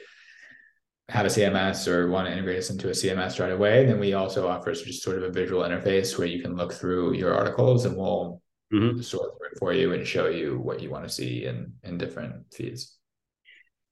have 1.10 1.26
a 1.26 1.30
CMS 1.30 1.86
or 1.90 2.10
want 2.10 2.28
to 2.28 2.32
integrate 2.32 2.60
us 2.60 2.70
into 2.70 2.88
a 2.88 2.92
CMS 2.92 3.42
right 3.42 3.52
away, 3.52 3.86
then 3.86 4.00
we 4.00 4.14
also 4.14 4.48
offer 4.48 4.72
just 4.72 5.04
sort 5.04 5.18
of 5.18 5.24
a 5.24 5.30
visual 5.30 5.64
interface 5.64 6.18
where 6.18 6.28
you 6.28 6.42
can 6.42 6.56
look 6.56 6.72
through 6.72 7.14
your 7.14 7.36
articles 7.36 7.84
and 7.84 7.98
we'll 7.98 8.42
mm-hmm. 8.72 9.02
sort 9.02 9.38
through 9.38 9.48
it 9.52 9.60
for 9.60 9.74
you 9.74 9.94
and 9.94 10.06
show 10.06 10.28
you 10.28 10.60
what 10.60 10.82
you 10.82 10.90
want 10.90 11.04
to 11.04 11.10
see 11.10 11.46
in 11.46 11.74
in 11.84 11.98
different 11.98 12.54
feeds. 12.54 12.98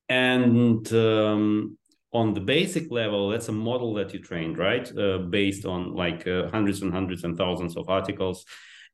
And 0.08 0.92
um, 0.94 1.78
on 2.12 2.34
the 2.34 2.42
basic 2.42 2.92
level, 2.92 3.30
that's 3.30 3.50
a 3.50 3.52
model 3.52 3.94
that 3.96 4.14
you 4.14 4.20
trained, 4.20 4.58
right? 4.58 4.90
Uh, 4.98 5.20
based 5.20 5.66
on 5.66 5.94
like 5.94 6.26
uh, 6.28 6.50
hundreds 6.50 6.82
and 6.82 6.92
hundreds 6.92 7.24
and 7.24 7.38
thousands 7.38 7.78
of 7.78 7.90
articles 7.90 8.46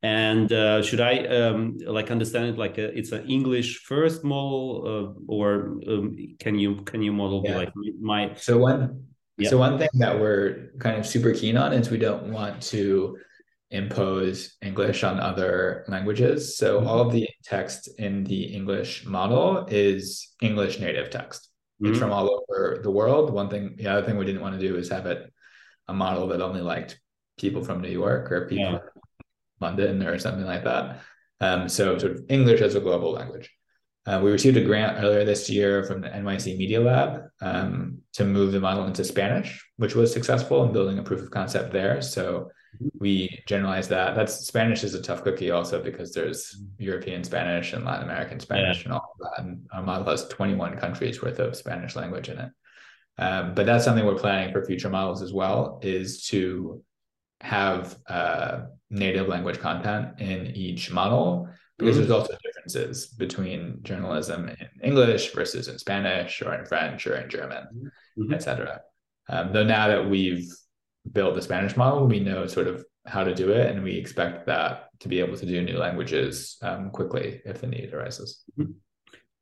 and 0.06 0.52
uh, 0.52 0.82
should 0.82 1.02
i 1.02 1.26
um, 1.28 1.78
like 1.88 2.12
understand 2.12 2.46
it 2.46 2.58
like 2.58 2.78
a, 2.78 2.96
it's 2.98 3.12
an 3.12 3.26
english 3.28 3.80
first 3.80 4.24
model 4.24 4.84
uh, 4.86 5.32
or 5.32 5.80
um, 5.88 6.16
can 6.40 6.60
you 6.60 6.76
can 6.84 7.02
you 7.02 7.12
model 7.12 7.42
yeah. 7.44 7.56
like 7.56 7.74
my 8.00 8.32
so 8.36 8.58
one 8.58 9.04
yeah. 9.38 9.50
so 9.50 9.58
one 9.58 9.78
thing 9.78 9.90
that 9.94 10.20
we're 10.20 10.72
kind 10.80 10.98
of 10.98 11.06
super 11.06 11.34
keen 11.34 11.58
on 11.58 11.74
is 11.74 11.90
we 11.90 11.98
don't 11.98 12.32
want 12.32 12.62
to 12.62 13.18
impose 13.72 14.56
english 14.62 15.04
on 15.04 15.20
other 15.20 15.84
languages 15.88 16.58
so 16.58 16.78
mm-hmm. 16.78 16.88
all 16.88 17.00
of 17.00 17.12
the 17.12 17.28
text 17.44 17.90
in 18.00 18.24
the 18.24 18.44
english 18.44 19.06
model 19.06 19.66
is 19.70 20.34
english 20.42 20.80
native 20.80 21.10
text 21.10 21.50
mm-hmm. 21.82 21.92
it's 21.92 22.00
from 22.00 22.12
all 22.12 22.44
over 22.50 22.80
the 22.84 22.92
world 22.92 23.32
one 23.32 23.50
thing 23.50 23.76
the 23.78 23.88
other 23.88 24.06
thing 24.06 24.18
we 24.18 24.26
didn't 24.26 24.42
want 24.42 24.60
to 24.60 24.68
do 24.68 24.78
is 24.78 24.90
have 24.90 25.08
it 25.08 25.32
a 25.88 25.94
model 25.94 26.28
that 26.28 26.42
only 26.42 26.62
liked 26.62 27.00
people 27.38 27.64
from 27.64 27.82
new 27.82 27.90
york 27.90 28.32
or 28.32 28.48
people 28.48 28.74
yeah. 28.74 28.80
London 29.62 30.04
or 30.04 30.20
something 30.20 30.46
like 30.46 30.64
that. 30.64 31.02
Um, 31.42 31.70
so 31.70 31.98
sort 31.98 32.14
of 32.14 32.22
English 32.30 32.62
as 32.62 32.76
a 32.76 32.80
global 32.80 33.12
language. 33.12 33.52
Uh, 34.06 34.22
we 34.24 34.32
received 34.32 34.58
a 34.58 34.64
grant 34.64 35.04
earlier 35.04 35.26
this 35.26 35.50
year 35.50 35.84
from 35.84 36.02
the 36.02 36.10
NYC 36.10 36.58
Media 36.58 36.80
Lab 36.80 37.24
um, 37.42 38.00
to 38.14 38.24
move 38.24 38.52
the 38.52 38.60
model 38.60 38.86
into 38.86 39.04
Spanish, 39.04 39.66
which 39.78 39.96
was 39.96 40.14
successful 40.14 40.64
in 40.64 40.72
building 40.72 41.00
a 41.00 41.04
proof 41.04 41.22
of 41.22 41.32
concept 41.32 41.74
there. 41.74 42.02
So 42.02 42.52
we 43.00 43.44
generalize 43.48 43.88
that. 43.90 44.16
That's 44.16 44.48
Spanish 44.48 44.84
is 44.84 44.94
a 44.94 45.02
tough 45.02 45.24
cookie 45.24 45.52
also 45.52 45.82
because 45.82 46.14
there's 46.14 46.62
European 46.78 47.24
Spanish 47.24 47.74
and 47.74 47.86
Latin 47.86 48.04
American 48.04 48.40
Spanish 48.40 48.80
yeah. 48.80 48.84
and 48.86 48.94
all 48.94 49.16
of 49.20 49.20
that. 49.20 49.44
And 49.44 49.66
our 49.74 49.84
model 49.84 50.08
has 50.08 50.28
21 50.28 50.78
countries 50.78 51.22
worth 51.22 51.40
of 51.40 51.56
Spanish 51.56 51.96
language 51.96 52.30
in 52.30 52.40
it. 52.40 52.52
Um, 53.18 53.54
but 53.54 53.66
that's 53.66 53.86
something 53.86 54.06
we're 54.06 54.16
planning 54.16 54.52
for 54.52 54.66
future 54.66 54.90
models 54.90 55.22
as 55.22 55.32
well, 55.34 55.80
is 55.82 56.26
to 56.28 56.84
have 57.42 57.98
uh, 58.08 58.62
native 58.90 59.28
language 59.28 59.60
content 59.60 60.20
in 60.20 60.48
each 60.48 60.92
model 60.92 61.50
because 61.78 61.96
mm-hmm. 61.96 62.08
there's 62.08 62.12
also 62.12 62.38
differences 62.44 63.08
between 63.08 63.80
journalism 63.84 64.50
in 64.50 64.70
English 64.82 65.34
versus 65.34 65.68
in 65.68 65.78
Spanish 65.78 66.42
or 66.42 66.54
in 66.54 66.66
French 66.66 67.06
or 67.06 67.16
in 67.16 67.30
German, 67.30 67.92
mm-hmm. 68.18 68.34
etc. 68.34 68.82
Um, 69.28 69.52
though 69.52 69.64
now 69.64 69.88
that 69.88 70.10
we've 70.10 70.50
built 71.12 71.36
the 71.36 71.42
Spanish 71.42 71.78
model, 71.78 72.08
we 72.08 72.20
know 72.20 72.48
sort 72.48 72.68
of 72.68 72.86
how 73.06 73.24
to 73.24 73.34
do 73.34 73.52
it, 73.52 73.70
and 73.70 73.84
we 73.84 73.94
expect 73.96 74.46
that 74.48 74.90
to 75.00 75.08
be 75.08 75.20
able 75.20 75.38
to 75.38 75.46
do 75.46 75.62
new 75.62 75.78
languages 75.78 76.58
um, 76.62 76.90
quickly 76.90 77.42
if 77.46 77.62
the 77.62 77.68
need 77.68 77.94
arises. 77.94 78.44
Mm-hmm. 78.60 78.72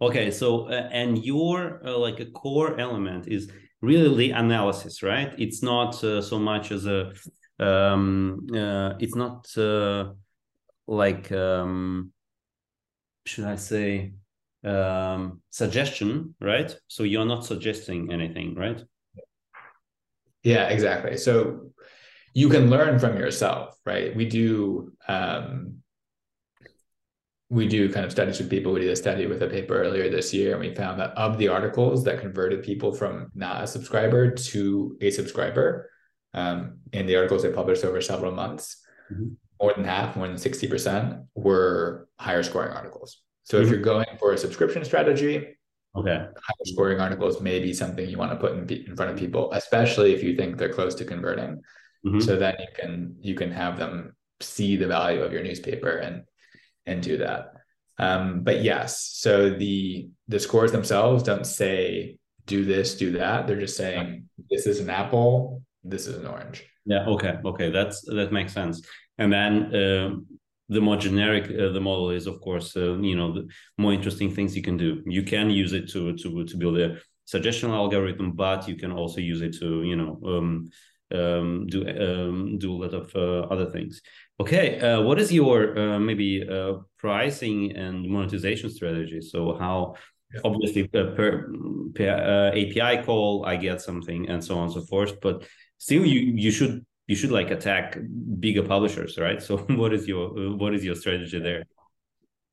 Okay, 0.01 0.31
so 0.31 0.67
uh, 0.67 0.89
and 0.91 1.23
your 1.23 1.81
uh, 1.85 1.97
like 1.97 2.19
a 2.19 2.25
core 2.25 2.77
element 2.79 3.27
is 3.27 3.49
really 3.81 4.15
the 4.17 4.31
analysis, 4.31 5.01
right? 5.01 5.33
It's 5.37 5.63
not 5.63 6.03
uh, 6.03 6.21
so 6.21 6.39
much 6.39 6.71
as 6.71 6.85
a 6.85 7.13
um, 7.59 8.47
uh, 8.53 8.95
it's 8.99 9.15
not 9.15 9.47
uh, 9.57 10.11
like 10.87 11.31
um, 11.31 12.11
should 13.25 13.45
I 13.45 13.55
say 13.55 14.13
um, 14.63 15.41
suggestion, 15.49 16.35
right? 16.41 16.75
So 16.87 17.03
you're 17.03 17.25
not 17.25 17.45
suggesting 17.45 18.11
anything, 18.11 18.55
right? 18.55 18.83
Yeah, 20.43 20.67
exactly. 20.67 21.17
So 21.17 21.71
you 22.33 22.49
can 22.49 22.69
learn 22.69 22.99
from 22.99 23.17
yourself, 23.17 23.77
right? 23.85 24.15
We 24.15 24.25
do 24.25 24.93
um, 25.07 25.83
we 27.49 27.67
do 27.67 27.91
kind 27.91 28.05
of 28.05 28.11
studies 28.11 28.39
with 28.39 28.49
people. 28.49 28.73
We 28.73 28.81
did 28.81 28.89
a 28.89 28.95
study 28.95 29.27
with 29.27 29.43
a 29.43 29.47
paper 29.47 29.75
earlier 29.75 30.09
this 30.09 30.33
year, 30.33 30.53
and 30.53 30.59
we 30.59 30.73
found 30.73 30.99
that 30.99 31.11
of 31.11 31.37
the 31.37 31.49
articles 31.49 32.03
that 32.05 32.19
converted 32.19 32.63
people 32.63 32.93
from 32.93 33.29
not 33.35 33.63
a 33.63 33.67
subscriber 33.67 34.31
to 34.31 34.97
a 35.01 35.11
subscriber, 35.11 35.89
um, 36.33 36.79
in 36.91 37.05
the 37.05 37.15
articles 37.15 37.43
they 37.43 37.51
published 37.51 37.85
over 37.85 38.01
several 38.01 38.31
months, 38.31 38.83
mm-hmm. 39.11 39.29
more 39.61 39.73
than 39.75 39.85
half, 39.85 40.15
more 40.15 40.27
than 40.27 40.37
60% 40.37 41.25
were 41.35 42.07
higher 42.19 42.43
scoring 42.43 42.71
articles. 42.71 43.21
So 43.43 43.57
mm-hmm. 43.57 43.65
if 43.65 43.71
you're 43.71 43.81
going 43.81 44.07
for 44.19 44.33
a 44.33 44.37
subscription 44.37 44.83
strategy, 44.83 45.55
okay, 45.95 46.17
higher 46.17 46.65
scoring 46.65 46.99
articles 46.99 47.41
may 47.41 47.59
be 47.59 47.73
something 47.73 48.07
you 48.09 48.17
want 48.17 48.31
to 48.31 48.37
put 48.37 48.53
in, 48.53 48.69
in 48.69 48.95
front 48.95 49.11
of 49.11 49.17
people, 49.17 49.51
especially 49.53 50.13
if 50.13 50.23
you 50.23 50.35
think 50.35 50.57
they're 50.57 50.73
close 50.73 50.95
to 50.95 51.05
converting. 51.05 51.61
Mm-hmm. 52.05 52.19
So 52.19 52.35
then 52.35 52.55
you 52.59 52.67
can 52.75 53.15
you 53.21 53.35
can 53.35 53.51
have 53.51 53.77
them 53.77 54.15
see 54.39 54.75
the 54.75 54.87
value 54.87 55.21
of 55.21 55.31
your 55.31 55.43
newspaper 55.43 55.97
and 55.97 56.23
and 56.85 57.01
do 57.01 57.17
that. 57.17 57.53
Um, 57.97 58.43
but 58.43 58.63
yes, 58.63 59.11
so 59.13 59.49
the 59.49 60.09
the 60.27 60.39
scores 60.39 60.71
themselves 60.71 61.23
don't 61.23 61.45
say 61.45 62.17
do 62.45 62.65
this, 62.65 62.95
do 62.95 63.11
that. 63.13 63.47
They're 63.47 63.59
just 63.59 63.77
saying 63.77 64.29
this 64.49 64.65
is 64.67 64.79
an 64.79 64.89
apple, 64.89 65.61
this 65.83 66.07
is 66.07 66.17
an 66.17 66.27
orange. 66.27 66.65
Yeah. 66.85 67.05
Okay. 67.07 67.35
Okay. 67.45 67.69
That's 67.69 68.01
that 68.01 68.31
makes 68.33 68.53
sense. 68.53 68.81
And 69.17 69.31
then 69.31 69.75
uh, 69.75 70.09
the 70.69 70.81
more 70.81 70.97
generic 70.97 71.45
uh, 71.45 71.71
the 71.71 71.81
model 71.81 72.09
is, 72.09 72.27
of 72.27 72.39
course, 72.41 72.75
uh, 72.75 72.97
you 72.99 73.15
know, 73.15 73.33
the 73.33 73.47
more 73.77 73.93
interesting 73.93 74.33
things 74.33 74.55
you 74.55 74.63
can 74.63 74.77
do. 74.77 75.03
You 75.05 75.23
can 75.23 75.49
use 75.49 75.73
it 75.73 75.89
to 75.89 76.15
to 76.17 76.45
to 76.45 76.57
build 76.57 76.77
a 76.79 76.97
suggestion 77.25 77.71
algorithm, 77.71 78.33
but 78.33 78.67
you 78.67 78.75
can 78.75 78.91
also 78.91 79.19
use 79.19 79.41
it 79.41 79.53
to 79.59 79.83
you 79.83 79.95
know 79.95 80.19
um, 80.25 80.69
um, 81.13 81.67
do 81.67 81.87
um, 81.87 82.57
do 82.57 82.73
a 82.73 82.79
lot 82.83 82.93
of 82.93 83.15
uh, 83.15 83.47
other 83.53 83.69
things. 83.71 84.01
Okay, 84.39 84.79
uh, 84.79 85.01
what 85.01 85.19
is 85.19 85.31
your 85.31 85.77
uh, 85.77 85.99
maybe 85.99 86.47
uh, 86.47 86.73
pricing 86.97 87.75
and 87.75 88.07
monetization 88.09 88.69
strategy? 88.69 89.21
So 89.21 89.55
how 89.57 89.95
yeah. 90.33 90.41
obviously 90.43 90.87
per, 90.87 91.15
per 91.15 91.49
uh, 91.99 92.49
API 92.49 93.03
call 93.03 93.45
I 93.45 93.57
get 93.57 93.81
something 93.81 94.29
and 94.29 94.43
so 94.43 94.57
on 94.57 94.65
and 94.65 94.73
so 94.73 94.81
forth, 94.81 95.19
but 95.21 95.43
still 95.77 96.05
you 96.05 96.33
you 96.35 96.51
should 96.51 96.85
you 97.07 97.15
should 97.15 97.31
like 97.31 97.51
attack 97.51 97.97
bigger 98.39 98.63
publishers 98.63 99.17
right 99.17 99.41
so 99.41 99.57
what 99.81 99.93
is 99.93 100.07
your 100.07 100.29
what 100.57 100.73
is 100.73 100.83
your 100.83 100.95
strategy 100.95 101.39
there 101.39 101.63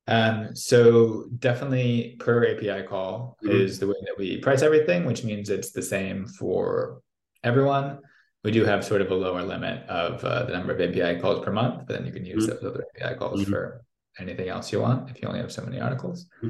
um, 0.07 0.55
so 0.55 1.25
definitely 1.39 2.17
per 2.19 2.45
API 2.45 2.87
call 2.87 3.37
mm-hmm. 3.43 3.55
is 3.55 3.79
the 3.79 3.87
way 3.87 3.95
that 4.05 4.15
we 4.17 4.39
price 4.39 4.61
everything, 4.61 5.05
which 5.05 5.23
means 5.23 5.49
it's 5.49 5.71
the 5.71 5.81
same 5.81 6.25
for 6.25 7.01
everyone. 7.43 7.99
We 8.43 8.51
do 8.51 8.65
have 8.65 8.83
sort 8.83 9.01
of 9.01 9.11
a 9.11 9.15
lower 9.15 9.43
limit 9.43 9.87
of 9.87 10.23
uh, 10.25 10.45
the 10.45 10.53
number 10.53 10.73
of 10.73 10.81
API 10.81 11.19
calls 11.19 11.45
per 11.45 11.51
month, 11.51 11.85
but 11.85 11.95
then 11.95 12.05
you 12.05 12.11
can 12.11 12.25
use 12.25 12.47
mm-hmm. 12.47 12.65
those 12.65 12.73
other 12.73 12.85
API 12.99 13.15
calls 13.15 13.41
mm-hmm. 13.41 13.51
for 13.51 13.85
anything 14.19 14.49
else 14.49 14.71
you 14.71 14.81
want 14.81 15.09
if 15.09 15.21
you 15.21 15.27
only 15.27 15.39
have 15.39 15.51
so 15.51 15.61
many 15.61 15.79
articles. 15.79 16.25
Mm-hmm. 16.43 16.47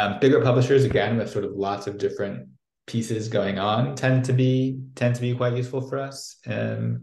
Um, 0.00 0.18
bigger 0.18 0.40
publishers, 0.40 0.84
again, 0.84 1.18
with 1.18 1.30
sort 1.30 1.44
of 1.44 1.52
lots 1.52 1.86
of 1.86 1.98
different 1.98 2.48
pieces 2.86 3.28
going 3.28 3.58
on 3.58 3.94
tend 3.94 4.24
to 4.26 4.32
be 4.32 4.78
tend 4.94 5.14
to 5.14 5.20
be 5.22 5.34
quite 5.34 5.56
useful 5.56 5.80
for 5.80 5.98
us 5.98 6.36
um, 6.46 7.02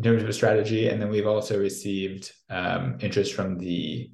in 0.00 0.04
terms 0.04 0.22
of 0.22 0.28
a 0.30 0.32
strategy. 0.32 0.88
And 0.88 1.00
then 1.00 1.10
we've 1.10 1.26
also 1.26 1.60
received 1.60 2.32
um, 2.48 2.96
interest 3.00 3.34
from 3.34 3.58
the 3.58 4.10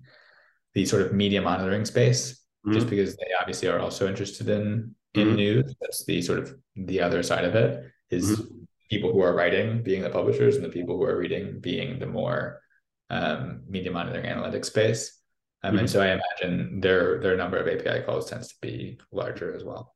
the 0.75 0.85
sort 0.85 1.03
of 1.03 1.13
media 1.13 1.41
monitoring 1.41 1.85
space, 1.85 2.33
mm-hmm. 2.33 2.75
just 2.75 2.91
because 2.91 3.17
they 3.17 3.29
obviously 3.41 3.69
are 3.69 3.79
also 3.79 4.09
interested 4.09 4.49
in 4.49 4.97
in 5.15 5.29
mm-hmm. 5.29 5.37
news. 5.37 5.75
That's 5.81 6.05
the 6.05 6.21
sort 6.23 6.41
of 6.41 6.55
the 6.75 7.01
other 7.01 7.23
side 7.23 7.45
of 7.45 7.55
it 7.55 7.85
is 8.11 8.33
mm-hmm. 8.33 8.65
people 8.91 9.13
who 9.13 9.21
are 9.21 9.33
writing 9.33 9.85
being 9.85 10.03
the 10.03 10.11
publishers 10.11 10.57
and 10.57 10.65
the 10.65 10.71
people 10.71 10.97
who 10.97 11.05
are 11.05 11.17
reading 11.17 11.61
being 11.61 12.01
the 12.01 12.07
more 12.07 12.61
um, 13.09 13.63
media 13.69 13.93
monitoring 13.93 14.27
analytics 14.27 14.67
space. 14.67 15.21
Um, 15.63 15.71
mm-hmm. 15.71 15.79
And 15.79 15.91
so 15.91 16.03
I 16.03 16.19
imagine 16.19 16.81
their 16.81 17.21
their 17.21 17.37
number 17.37 17.59
of 17.59 17.69
API 17.69 18.03
calls 18.05 18.29
tends 18.29 18.49
to 18.49 18.55
be 18.61 18.99
larger 19.13 19.55
as 19.55 19.63
well. 19.63 19.95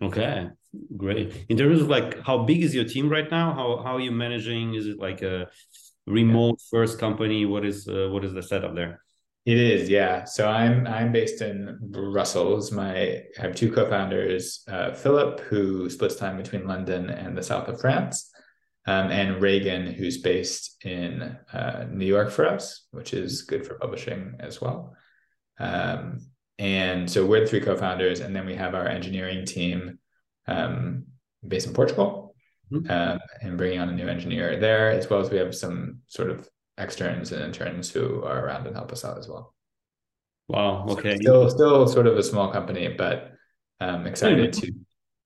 Okay, 0.00 0.48
great. 0.96 1.46
In 1.48 1.56
terms 1.56 1.80
of 1.80 1.88
like 1.88 2.20
how 2.20 2.44
big 2.44 2.62
is 2.62 2.74
your 2.74 2.84
team 2.84 3.08
right 3.08 3.28
now? 3.30 3.52
How 3.52 3.82
how 3.82 3.96
are 3.96 4.00
you 4.00 4.12
managing? 4.12 4.74
Is 4.74 4.86
it 4.86 4.98
like 4.98 5.22
a 5.22 5.48
remote 6.06 6.60
first 6.70 6.98
company? 6.98 7.46
What 7.46 7.64
is 7.64 7.88
uh, 7.88 8.08
what 8.10 8.24
is 8.24 8.32
the 8.32 8.42
setup 8.42 8.74
there? 8.74 9.02
It 9.44 9.56
is, 9.56 9.88
yeah. 9.88 10.24
So 10.24 10.48
I'm 10.48 10.86
I'm 10.86 11.10
based 11.10 11.42
in 11.42 11.78
Brussels. 11.80 12.70
My 12.70 13.24
I 13.38 13.40
have 13.40 13.56
two 13.56 13.72
co-founders, 13.72 14.62
uh, 14.68 14.92
Philip, 14.92 15.40
who 15.40 15.88
splits 15.90 16.16
time 16.16 16.36
between 16.36 16.66
London 16.66 17.10
and 17.10 17.36
the 17.36 17.42
south 17.42 17.66
of 17.66 17.80
France, 17.80 18.30
um, 18.86 19.10
and 19.10 19.42
Reagan, 19.42 19.86
who's 19.86 20.18
based 20.18 20.84
in 20.84 21.36
uh, 21.52 21.86
New 21.90 22.06
York 22.06 22.30
for 22.30 22.46
us, 22.46 22.86
which 22.92 23.14
is 23.14 23.42
good 23.42 23.66
for 23.66 23.74
publishing 23.74 24.36
as 24.38 24.60
well. 24.60 24.94
Um, 25.58 26.20
and 26.58 27.10
so 27.10 27.24
we're 27.24 27.40
the 27.40 27.46
three 27.46 27.60
co-founders, 27.60 28.20
and 28.20 28.34
then 28.34 28.46
we 28.46 28.54
have 28.54 28.74
our 28.74 28.86
engineering 28.86 29.46
team 29.46 29.98
um, 30.46 31.04
based 31.46 31.66
in 31.66 31.74
Portugal, 31.74 32.34
mm-hmm. 32.72 32.90
um, 32.90 33.18
and 33.42 33.56
bringing 33.56 33.80
on 33.80 33.88
a 33.88 33.92
new 33.92 34.08
engineer 34.08 34.58
there, 34.58 34.90
as 34.90 35.08
well 35.08 35.20
as 35.20 35.30
we 35.30 35.38
have 35.38 35.54
some 35.54 36.00
sort 36.08 36.30
of 36.30 36.48
externs 36.76 37.32
and 37.32 37.42
interns 37.42 37.90
who 37.90 38.22
are 38.24 38.44
around 38.44 38.66
and 38.66 38.76
help 38.76 38.92
us 38.92 39.04
out 39.04 39.18
as 39.18 39.28
well. 39.28 39.54
Wow. 40.48 40.86
Okay. 40.88 41.16
So 41.16 41.48
still, 41.48 41.50
still 41.50 41.88
sort 41.88 42.06
of 42.06 42.16
a 42.16 42.22
small 42.22 42.50
company, 42.50 42.88
but 42.88 43.32
um, 43.80 44.06
excited 44.06 44.52
to. 44.54 44.72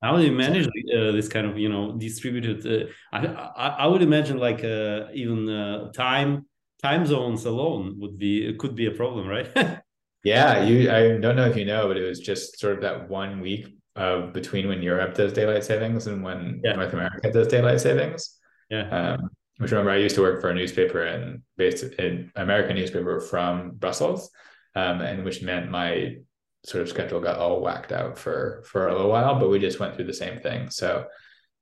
How 0.02 0.16
do 0.16 0.24
you 0.24 0.32
manage 0.32 0.66
uh, 0.66 1.12
this 1.12 1.28
kind 1.28 1.46
of 1.46 1.56
you 1.56 1.68
know 1.68 1.96
distributed? 1.96 2.66
Uh, 2.66 2.86
I, 3.12 3.26
I, 3.26 3.68
I 3.68 3.86
would 3.86 4.02
imagine 4.02 4.36
like 4.36 4.64
uh, 4.64 5.06
even 5.14 5.48
uh, 5.48 5.92
time 5.92 6.46
time 6.82 7.06
zones 7.06 7.44
alone 7.44 7.96
would 8.00 8.18
be 8.18 8.52
could 8.58 8.74
be 8.74 8.86
a 8.86 8.90
problem, 8.90 9.28
right? 9.28 9.48
yeah, 10.24 10.62
you. 10.62 10.90
I 10.90 11.18
don't 11.18 11.36
know 11.36 11.46
if 11.46 11.56
you 11.56 11.64
know, 11.64 11.88
but 11.88 11.96
it 11.96 12.06
was 12.06 12.20
just 12.20 12.58
sort 12.58 12.74
of 12.74 12.82
that 12.82 13.08
one 13.08 13.40
week 13.40 13.76
of 13.96 14.32
between 14.32 14.68
when 14.68 14.82
Europe 14.82 15.14
does 15.14 15.32
daylight 15.32 15.64
savings 15.64 16.06
and 16.06 16.22
when 16.22 16.60
yeah. 16.64 16.74
North 16.74 16.92
America 16.92 17.30
does 17.30 17.48
daylight 17.48 17.80
savings. 17.80 18.38
Yeah. 18.70 18.88
Um, 18.88 19.30
which 19.58 19.70
remember 19.70 19.90
I 19.90 19.98
used 19.98 20.14
to 20.16 20.22
work 20.22 20.40
for 20.40 20.50
a 20.50 20.54
newspaper 20.54 21.04
and 21.04 21.42
based 21.56 21.84
in 21.84 22.32
American 22.36 22.74
newspaper 22.74 23.20
from 23.20 23.72
Brussels, 23.72 24.30
um, 24.74 25.00
and 25.00 25.24
which 25.24 25.42
meant 25.42 25.70
my 25.70 26.16
sort 26.64 26.82
of 26.82 26.88
schedule 26.88 27.20
got 27.20 27.38
all 27.38 27.60
whacked 27.60 27.92
out 27.92 28.16
for 28.16 28.64
for 28.66 28.88
a 28.88 28.92
little 28.92 29.10
while. 29.10 29.38
But 29.38 29.50
we 29.50 29.58
just 29.58 29.78
went 29.78 29.94
through 29.94 30.06
the 30.06 30.14
same 30.14 30.40
thing. 30.40 30.70
So 30.70 31.06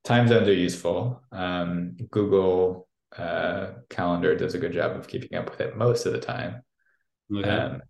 time 0.04 0.28
zones 0.28 0.48
are 0.48 0.54
useful. 0.54 1.22
Um, 1.32 1.96
Google 2.10 2.88
uh, 3.16 3.72
Calendar 3.88 4.36
does 4.36 4.54
a 4.54 4.58
good 4.58 4.72
job 4.72 4.96
of 4.96 5.08
keeping 5.08 5.36
up 5.36 5.50
with 5.50 5.60
it 5.60 5.76
most 5.76 6.06
of 6.06 6.12
the 6.12 6.20
time. 6.20 6.62
Okay. 7.34 7.48
Um, 7.48 7.82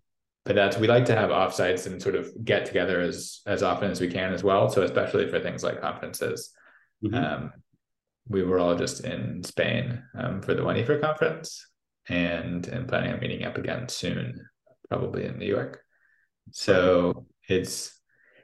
but 0.45 0.55
that's 0.55 0.77
we 0.77 0.87
like 0.87 1.05
to 1.05 1.15
have 1.15 1.29
offsites 1.29 1.85
and 1.85 2.01
sort 2.01 2.15
of 2.15 2.29
get 2.43 2.65
together 2.65 2.99
as 2.99 3.41
as 3.45 3.63
often 3.63 3.91
as 3.91 4.01
we 4.01 4.07
can 4.07 4.33
as 4.33 4.43
well. 4.43 4.69
So 4.69 4.81
especially 4.81 5.29
for 5.29 5.39
things 5.39 5.63
like 5.63 5.81
conferences. 5.81 6.51
Mm-hmm. 7.03 7.15
Um, 7.15 7.53
we 8.27 8.43
were 8.43 8.59
all 8.59 8.75
just 8.75 9.03
in 9.03 9.43
Spain 9.43 10.03
um, 10.17 10.41
for 10.41 10.53
the 10.53 10.63
WAN-IFRA 10.63 11.01
conference 11.01 11.65
and 12.07 12.67
and 12.67 12.87
planning 12.87 13.13
on 13.13 13.19
meeting 13.19 13.43
up 13.43 13.57
again 13.57 13.87
soon, 13.89 14.45
probably 14.89 15.25
in 15.25 15.37
New 15.37 15.47
York. 15.47 15.83
So 16.51 17.27
it's 17.47 17.99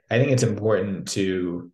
I 0.09 0.17
think 0.17 0.31
it's 0.31 0.43
important 0.43 1.09
to 1.09 1.71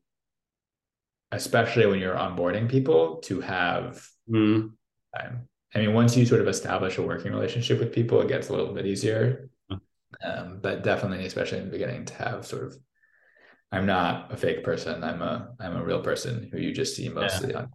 especially 1.32 1.88
when 1.88 2.00
you're 2.00 2.16
onboarding 2.16 2.70
people 2.70 3.18
to 3.18 3.42
have 3.42 4.06
mm. 4.30 4.72
time. 5.18 5.48
I 5.76 5.80
mean, 5.80 5.94
once 5.94 6.16
you 6.16 6.26
sort 6.26 6.42
of 6.42 6.48
establish 6.48 6.98
a 6.98 7.02
working 7.02 7.32
relationship 7.32 7.80
with 7.80 7.92
people, 7.92 8.22
it 8.22 8.28
gets 8.28 8.50
a 8.50 8.54
little 8.54 8.74
bit 8.74 8.86
easier. 8.86 9.50
Um, 10.24 10.60
but 10.62 10.84
definitely, 10.84 11.26
especially 11.26 11.60
in 11.60 11.66
the 11.66 11.72
beginning, 11.72 12.06
to 12.06 12.14
have 12.16 12.46
sort 12.46 12.66
of 12.66 12.78
I'm 13.74 13.88
not 13.88 14.32
a 14.32 14.38
fake 14.38 14.64
person. 14.64 15.04
I'm 15.04 15.22
a 15.24 15.50
I'm 15.60 15.76
a 15.76 15.84
real 15.84 16.02
person 16.02 16.48
who 16.52 16.60
you 16.60 16.72
just 16.72 16.96
see 16.96 17.10
mostly 17.10 17.52
yeah. 17.52 17.58
on. 17.58 17.70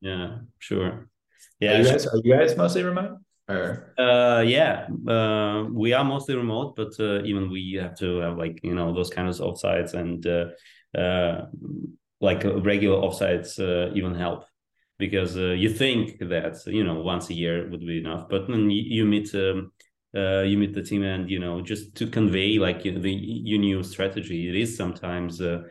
Yeah, 0.00 0.38
sure. 0.60 1.08
Yeah, 1.58 1.72
are 1.72 1.78
you 1.82 1.84
guys 1.84 2.06
are 2.06 2.20
you 2.22 2.32
guys 2.32 2.56
mostly 2.56 2.84
remote? 2.84 3.18
Or 3.48 3.92
uh, 3.98 4.42
yeah, 4.46 4.86
uh, 5.08 5.66
we 5.72 5.92
are 5.92 6.04
mostly 6.04 6.36
remote, 6.36 6.76
but 6.76 6.92
uh, 7.00 7.24
even 7.24 7.50
we 7.50 7.78
have 7.82 7.96
to 7.98 8.18
have 8.18 8.38
like 8.38 8.60
you 8.62 8.76
know 8.76 8.94
those 8.94 9.10
kind 9.10 9.28
of 9.28 9.34
offsites 9.38 9.94
and 9.94 10.24
uh, 10.24 10.96
uh, 10.96 11.46
like 12.20 12.44
regular 12.44 12.98
offsites 12.98 13.58
uh, 13.58 13.92
even 13.92 14.14
help 14.14 14.44
because 14.98 15.36
uh, 15.36 15.50
you 15.50 15.68
think 15.68 16.20
that 16.20 16.62
you 16.66 16.84
know 16.84 17.02
once 17.02 17.28
a 17.28 17.34
year 17.34 17.68
would 17.70 17.84
be 17.84 17.98
enough, 17.98 18.28
but 18.30 18.46
then 18.46 18.70
you, 18.70 18.82
you 18.82 19.04
meet. 19.04 19.34
Um, 19.34 19.72
uh, 20.14 20.40
you 20.42 20.58
meet 20.58 20.74
the 20.74 20.82
team 20.82 21.02
and 21.02 21.30
you 21.30 21.38
know 21.38 21.60
just 21.60 21.94
to 21.94 22.06
convey 22.06 22.58
like 22.58 22.84
you 22.84 22.92
know, 22.92 23.00
the 23.00 23.12
your 23.12 23.58
new 23.58 23.82
strategy 23.82 24.48
it 24.48 24.56
is 24.56 24.76
sometimes 24.76 25.40
uh, 25.40 25.62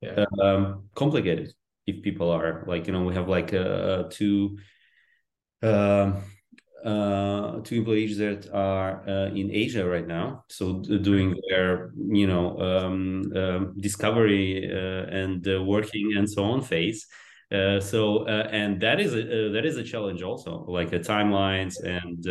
yeah. 0.00 0.24
um, 0.42 0.88
complicated 0.94 1.52
if 1.86 2.02
people 2.02 2.30
are 2.30 2.64
like 2.66 2.86
you 2.86 2.92
know 2.92 3.02
we 3.02 3.14
have 3.14 3.28
like 3.28 3.54
uh, 3.54 4.04
two 4.10 4.58
uh, 5.62 6.12
uh, 6.84 7.60
two 7.60 7.76
employees 7.76 8.16
that 8.16 8.48
are 8.54 9.06
uh, 9.06 9.26
in 9.26 9.50
Asia 9.52 9.86
right 9.86 10.06
now, 10.06 10.44
so 10.48 10.80
doing 10.80 11.36
their 11.48 11.92
you 11.96 12.26
know 12.26 12.58
um, 12.58 13.30
um, 13.36 13.74
discovery 13.78 14.66
uh, 14.66 15.04
and 15.14 15.46
uh, 15.46 15.62
working 15.62 16.14
and 16.16 16.28
so 16.30 16.44
on 16.44 16.62
phase. 16.62 17.06
Uh, 17.52 17.80
so 17.80 18.26
uh, 18.28 18.48
and 18.50 18.80
that 18.80 19.00
is 19.00 19.12
a 19.12 19.50
that 19.50 19.66
is 19.66 19.76
a 19.76 19.84
challenge 19.84 20.22
also, 20.22 20.64
like 20.68 20.90
the 20.90 20.98
timelines 20.98 21.74
and 21.84 22.24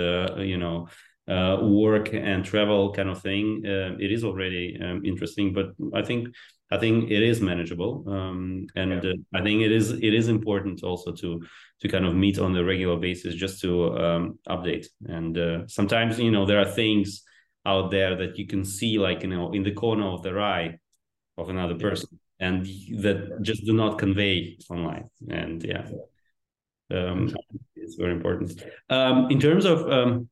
you 0.44 0.58
know 0.58 0.88
uh, 1.30 1.60
work 1.62 2.14
and 2.14 2.44
travel 2.44 2.92
kind 2.92 3.10
of 3.10 3.22
thing, 3.22 3.64
uh, 3.66 3.96
it 4.00 4.12
is 4.12 4.24
already 4.24 4.80
um, 4.82 5.06
interesting. 5.06 5.54
But 5.54 5.68
I 5.94 6.02
think 6.02 6.30
I 6.72 6.78
think 6.78 7.12
it 7.12 7.24
is 7.24 7.42
manageable, 7.42 8.04
um, 8.08 8.68
and 8.76 9.04
yeah. 9.04 9.12
uh, 9.12 9.40
I 9.40 9.44
think 9.44 9.62
it 9.62 9.72
is 9.72 9.92
it 9.92 10.14
is 10.14 10.28
important 10.28 10.84
also 10.84 11.12
to 11.14 11.42
to 11.82 11.88
kind 11.88 12.06
of 12.06 12.16
meet 12.16 12.40
on 12.40 12.56
a 12.56 12.64
regular 12.64 12.98
basis 12.98 13.36
just 13.36 13.62
to 13.62 13.98
um, 13.98 14.40
update. 14.48 14.88
And 15.08 15.38
uh, 15.38 15.68
sometimes 15.68 16.20
you 16.20 16.32
know 16.32 16.46
there 16.46 16.60
are 16.60 16.72
things 16.72 17.24
out 17.66 17.92
there 17.92 18.16
that 18.16 18.38
you 18.38 18.48
can 18.48 18.64
see 18.66 18.98
like 18.98 19.24
you 19.24 19.30
know 19.30 19.52
in 19.52 19.64
the 19.64 19.74
corner 19.74 20.08
of 20.08 20.24
the 20.24 20.38
eye 20.40 20.78
of 21.38 21.50
another 21.50 21.76
person, 21.76 22.20
and 22.40 22.66
that 23.04 23.40
just 23.42 23.66
do 23.66 23.74
not 23.74 24.00
convey 24.00 24.58
online. 24.70 25.10
And 25.30 25.64
yeah. 25.64 25.88
Um, 26.92 27.32
it's 27.76 27.96
very 27.96 28.14
important. 28.14 28.64
Um, 28.90 29.28
in 29.30 29.40
terms 29.40 29.66
of 29.66 29.88
um, 29.92 30.28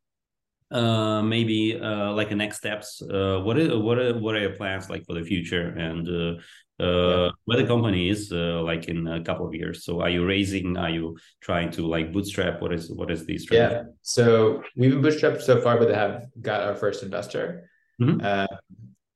uh 0.72 1.22
maybe 1.22 1.80
uh 1.80 2.12
like 2.12 2.28
the 2.28 2.36
next 2.36 2.58
steps 2.58 3.02
uh 3.02 3.40
what 3.40 3.58
is 3.58 3.74
what 3.74 3.98
are 3.98 4.18
what 4.20 4.36
are 4.36 4.42
your 4.42 4.56
plans 4.56 4.90
like 4.90 5.06
for 5.06 5.14
the 5.14 5.24
future? 5.24 5.70
And 5.70 6.08
uh, 6.08 6.84
uh 6.84 7.26
yeah. 7.26 7.30
where 7.46 7.58
the 7.58 7.66
company 7.66 8.10
is 8.10 8.32
uh, 8.32 8.62
like 8.62 8.86
in 8.86 9.08
a 9.08 9.22
couple 9.22 9.48
of 9.48 9.54
years. 9.54 9.86
So 9.86 10.02
are 10.02 10.10
you 10.10 10.26
raising 10.26 10.78
are 10.78 10.90
you 10.90 11.18
trying 11.42 11.72
to 11.72 11.88
like 11.88 12.12
bootstrap? 12.12 12.62
What 12.62 12.74
is 12.74 12.92
what 12.92 13.10
is 13.12 13.26
the 13.26 13.38
strategy? 13.38 13.76
Yeah. 13.76 13.84
So 14.02 14.62
we've 14.76 14.92
been 14.92 15.02
bootstrapped 15.02 15.42
so 15.42 15.62
far 15.62 15.78
but 15.78 15.90
have 15.90 16.26
got 16.42 16.62
our 16.64 16.76
first 16.76 17.04
investor. 17.04 17.70
Mm-hmm. 18.00 18.22
uh, 18.24 18.46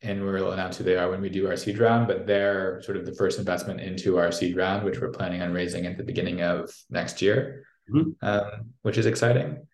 and 0.03 0.25
we'll 0.25 0.53
announce 0.53 0.77
who 0.77 0.83
they 0.83 0.95
are 0.95 1.11
when 1.11 1.21
we 1.21 1.29
do 1.29 1.47
our 1.47 1.55
seed 1.55 1.77
round 1.77 2.07
but 2.07 2.25
they're 2.25 2.81
sort 2.81 2.97
of 2.97 3.05
the 3.05 3.13
first 3.13 3.37
investment 3.37 3.79
into 3.79 4.17
our 4.17 4.31
seed 4.31 4.55
round 4.57 4.83
which 4.83 4.99
we're 4.99 5.11
planning 5.11 5.43
on 5.43 5.53
raising 5.53 5.85
at 5.85 5.97
the 5.97 6.03
beginning 6.03 6.41
of 6.41 6.67
next 6.89 7.21
year 7.21 7.63
mm-hmm. 7.93 8.25
um, 8.25 8.73
which 8.81 8.97
is 8.97 9.05
exciting. 9.05 9.67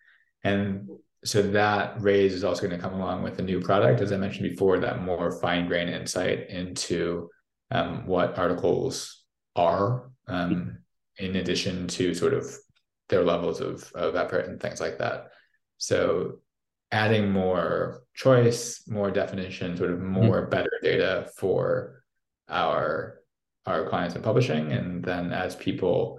And 0.44 0.88
so 1.24 1.42
that 1.42 2.00
raise 2.00 2.32
is 2.32 2.44
also 2.44 2.66
going 2.66 2.78
to 2.78 2.82
come 2.82 2.94
along 2.94 3.22
with 3.22 3.38
a 3.38 3.42
new 3.42 3.60
product, 3.60 4.00
as 4.00 4.12
I 4.12 4.16
mentioned 4.16 4.50
before, 4.50 4.78
that 4.78 5.02
more 5.02 5.40
fine 5.40 5.66
grained 5.66 5.90
insight 5.90 6.48
into 6.48 7.28
um, 7.70 8.06
what 8.06 8.38
articles 8.38 9.24
are, 9.56 10.10
um, 10.28 10.78
in 11.18 11.36
addition 11.36 11.88
to 11.88 12.14
sort 12.14 12.34
of 12.34 12.54
their 13.08 13.24
levels 13.24 13.60
of, 13.60 13.90
of 13.94 14.14
effort 14.14 14.46
and 14.46 14.60
things 14.60 14.80
like 14.80 14.98
that. 14.98 15.28
So 15.78 16.38
adding 16.92 17.30
more 17.30 18.02
choice, 18.14 18.84
more 18.88 19.10
definition, 19.10 19.76
sort 19.76 19.90
of 19.90 20.00
more 20.00 20.42
mm-hmm. 20.42 20.50
better 20.50 20.70
data 20.82 21.30
for 21.36 22.02
our 22.48 23.20
our 23.66 23.86
clients 23.88 24.14
in 24.14 24.22
publishing. 24.22 24.72
And 24.72 25.04
then 25.04 25.32
as 25.32 25.54
people 25.54 26.17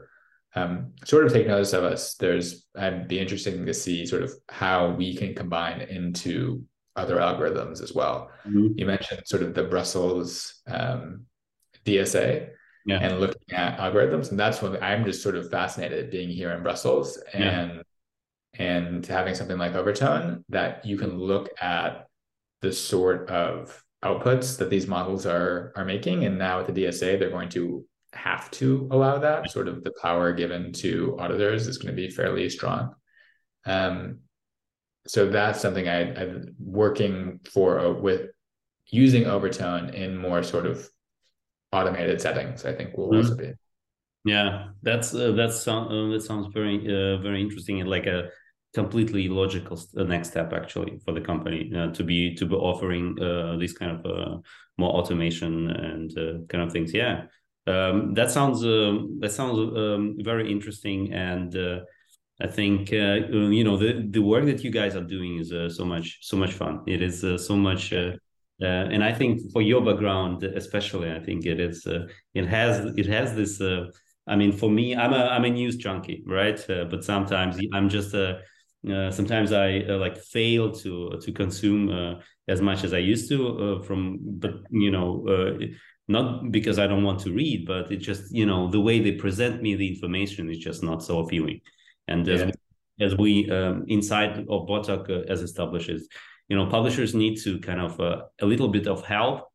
um, 0.55 0.93
sort 1.05 1.25
of 1.25 1.33
take 1.33 1.47
notice 1.47 1.73
of 1.73 1.83
us. 1.83 2.15
There's, 2.15 2.65
I'd 2.75 3.07
be 3.07 3.19
interesting 3.19 3.65
to 3.65 3.73
see 3.73 4.05
sort 4.05 4.23
of 4.23 4.33
how 4.49 4.91
we 4.91 5.15
can 5.15 5.35
combine 5.35 5.81
into 5.81 6.63
other 6.95 7.17
algorithms 7.17 7.81
as 7.81 7.93
well. 7.93 8.31
Mm-hmm. 8.47 8.77
You 8.77 8.85
mentioned 8.85 9.21
sort 9.25 9.43
of 9.43 9.53
the 9.53 9.63
Brussels 9.63 10.62
um, 10.67 11.25
DSA 11.85 12.49
yeah. 12.85 12.99
and 12.99 13.19
looking 13.19 13.53
at 13.53 13.77
algorithms, 13.79 14.31
and 14.31 14.39
that's 14.39 14.62
what 14.62 14.81
I'm 14.81 15.05
just 15.05 15.23
sort 15.23 15.35
of 15.35 15.49
fascinated 15.49 16.12
being 16.12 16.29
here 16.29 16.51
in 16.51 16.63
Brussels 16.63 17.17
and 17.33 17.83
yeah. 18.53 18.65
and 18.65 19.05
having 19.05 19.35
something 19.35 19.57
like 19.57 19.75
Overtone 19.75 20.43
that 20.49 20.85
you 20.85 20.97
can 20.97 21.17
look 21.17 21.49
at 21.62 22.07
the 22.62 22.73
sort 22.73 23.29
of 23.29 23.81
outputs 24.03 24.57
that 24.57 24.69
these 24.69 24.88
models 24.88 25.25
are 25.25 25.71
are 25.75 25.85
making, 25.85 26.25
and 26.25 26.38
now 26.38 26.57
with 26.57 26.73
the 26.73 26.83
DSA, 26.83 27.19
they're 27.19 27.29
going 27.29 27.49
to 27.49 27.85
have 28.13 28.50
to 28.52 28.88
allow 28.91 29.19
that. 29.19 29.50
Sort 29.52 29.67
of 29.67 29.84
the 29.84 29.93
power 30.02 30.34
given 30.34 30.72
to 30.74 31.17
auditors 31.19 31.67
is 31.67 31.78
going 31.78 31.95
to 31.95 32.02
be 32.02 32.10
fairly 32.10 32.50
strong. 32.50 32.93
Um, 33.65 34.19
so 35.08 35.30
that's 35.30 35.62
something 35.62 35.88
I, 35.88 36.13
I'm 36.13 36.56
working 36.60 37.39
for 37.52 37.80
uh, 37.80 37.91
with 37.91 38.30
using 38.88 39.26
overtone 39.26 39.89
in 39.89 40.17
more 40.17 40.43
sort 40.43 40.65
of 40.65 40.88
automated 41.72 42.22
settings. 42.22 42.65
I 42.65 42.74
think 42.74 42.98
will 42.98 43.10
mm-hmm. 43.10 43.17
also 43.17 43.36
be. 43.36 43.54
Yeah, 44.26 44.69
that's 44.82 45.13
uh, 45.13 45.32
that's 45.32 45.67
uh, 45.67 46.10
that 46.12 46.24
sounds 46.26 46.54
very 46.54 46.78
uh, 46.86 47.17
very 47.22 47.41
interesting 47.41 47.80
and 47.80 47.89
like 47.89 48.06
a 48.06 48.30
completely 48.74 49.28
logical 49.28 49.80
uh, 49.98 50.04
next 50.04 50.30
step 50.30 50.54
actually 50.54 51.00
for 51.04 51.12
the 51.12 51.22
company 51.22 51.72
uh, 51.76 51.88
to 51.88 52.04
be 52.04 52.36
to 52.36 52.45
be 52.45 52.56
offering 52.56 53.17
uh, 53.19 53.56
this 53.58 53.74
kind 53.74 53.91
of 53.91 54.06
uh, 54.06 54.38
more 54.78 54.91
automation 54.91 55.69
and 55.69 56.17
uh, 56.17 56.45
kind 56.50 56.63
of 56.63 56.72
things. 56.72 56.93
Yeah, 56.93 57.24
um, 57.67 58.13
that 58.13 58.32
sounds 58.32 58.63
um, 58.63 59.17
that 59.22 59.32
sounds 59.32 59.58
um, 59.58 60.15
very 60.19 60.52
interesting 60.52 61.13
and. 61.13 61.56
Uh, 61.56 61.80
I 62.41 62.48
think 62.48 62.91
you 62.91 63.65
know 63.65 63.76
the 63.76 64.08
the 64.10 64.22
work 64.22 64.45
that 64.45 64.63
you 64.63 64.72
guys 64.72 64.95
are 64.95 65.04
doing 65.04 65.39
is 65.39 65.50
so 65.76 65.84
much 65.84 66.19
so 66.22 66.38
much 66.38 66.54
fun. 66.54 66.84
It 66.88 67.02
is 67.02 67.19
so 67.45 67.58
much 67.58 67.91
and 67.91 69.04
I 69.04 69.12
think 69.12 69.52
for 69.52 69.62
your 69.62 69.84
background, 69.84 70.43
especially, 70.45 71.12
I 71.12 71.19
think 71.19 71.45
it 71.45 71.60
is. 71.60 71.86
it 72.34 72.48
has 72.48 72.93
it 72.95 73.08
has 73.08 73.36
this. 73.36 73.62
I 74.26 74.38
mean, 74.38 74.54
for 74.54 74.72
me, 74.72 74.95
I'm 74.95 75.12
a 75.12 75.26
I'm 75.26 75.43
a 75.43 75.50
news 75.50 75.76
junkie, 75.76 76.24
right? 76.26 76.58
but 76.65 77.04
sometimes 77.04 77.60
I'm 77.74 77.89
just 77.89 78.13
a 78.13 78.39
uh, 78.88 79.12
sometimes 79.12 79.52
I 79.52 79.80
uh, 79.80 79.98
like 79.98 80.17
fail 80.17 80.72
to 80.72 81.19
to 81.22 81.32
consume 81.34 81.89
uh, 81.89 82.22
as 82.49 82.62
much 82.62 82.83
as 82.83 82.93
I 82.93 82.97
used 82.97 83.29
to 83.29 83.38
uh, 83.47 83.83
from, 83.83 84.19
but 84.21 84.55
you 84.69 84.91
know, 84.91 85.25
uh, 85.27 85.65
not 86.07 86.51
because 86.51 86.79
I 86.79 86.88
don't 86.88 87.03
want 87.03 87.19
to 87.21 87.31
read, 87.31 87.65
but 87.65 87.91
it 87.91 87.97
just 87.97 88.33
you 88.33 88.45
know 88.45 88.69
the 88.69 88.81
way 88.81 88.99
they 88.99 89.13
present 89.13 89.62
me 89.62 89.75
the 89.75 89.88
information 89.93 90.49
is 90.49 90.57
just 90.57 90.83
not 90.83 91.03
so 91.03 91.19
appealing. 91.19 91.62
And 92.07 92.27
as 92.27 92.41
yeah. 92.41 92.45
we, 92.47 93.05
as 93.05 93.15
we 93.15 93.51
um, 93.51 93.85
inside 93.88 94.39
of 94.49 94.67
BotTalk 94.67 95.29
as 95.29 95.41
establishes, 95.41 96.09
you 96.47 96.57
know, 96.57 96.65
publishers 96.65 97.13
need 97.13 97.38
to 97.43 97.59
kind 97.59 97.79
of 97.79 97.99
a 97.99 98.45
little 98.45 98.69
bit 98.69 98.88
of 98.88 99.05
help 99.05 99.47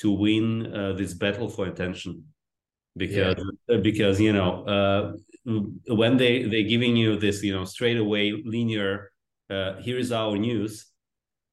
to 0.00 0.10
win 0.10 0.46
this 0.98 1.14
battle 1.14 1.48
for 1.48 1.66
attention 1.66 2.24
because 2.96 3.42
yeah. 3.68 3.76
because 3.78 4.20
you 4.20 4.32
know 4.32 5.14
when 5.86 6.16
they 6.16 6.44
they're 6.44 6.70
giving 6.74 6.96
you 6.96 7.18
this 7.18 7.42
you 7.42 7.54
know 7.54 7.64
straight 7.64 7.96
away 7.96 8.32
linear 8.44 9.12
uh, 9.50 9.76
here 9.80 9.98
is 9.98 10.12
our 10.12 10.36
news 10.36 10.86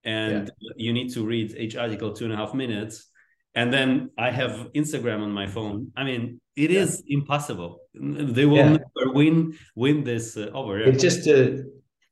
and 0.07 0.49
yeah. 0.61 0.73
you 0.77 0.93
need 0.93 1.13
to 1.13 1.25
read 1.25 1.51
each 1.57 1.75
article 1.75 2.13
two 2.13 2.23
and 2.23 2.33
a 2.33 2.37
half 2.37 2.53
minutes 2.53 3.09
and 3.53 3.71
then 3.71 4.09
i 4.17 4.31
have 4.31 4.69
instagram 4.75 5.21
on 5.21 5.31
my 5.31 5.45
phone 5.45 5.91
i 5.95 6.03
mean 6.03 6.39
it 6.55 6.71
yeah. 6.71 6.79
is 6.79 7.03
impossible 7.07 7.79
they 7.93 8.45
will 8.45 8.57
yeah. 8.57 8.77
never 8.77 9.11
win 9.13 9.55
win 9.75 10.03
this 10.03 10.37
uh, 10.37 10.49
over 10.53 10.79
it's 10.79 11.03
just 11.03 11.27
a 11.27 11.63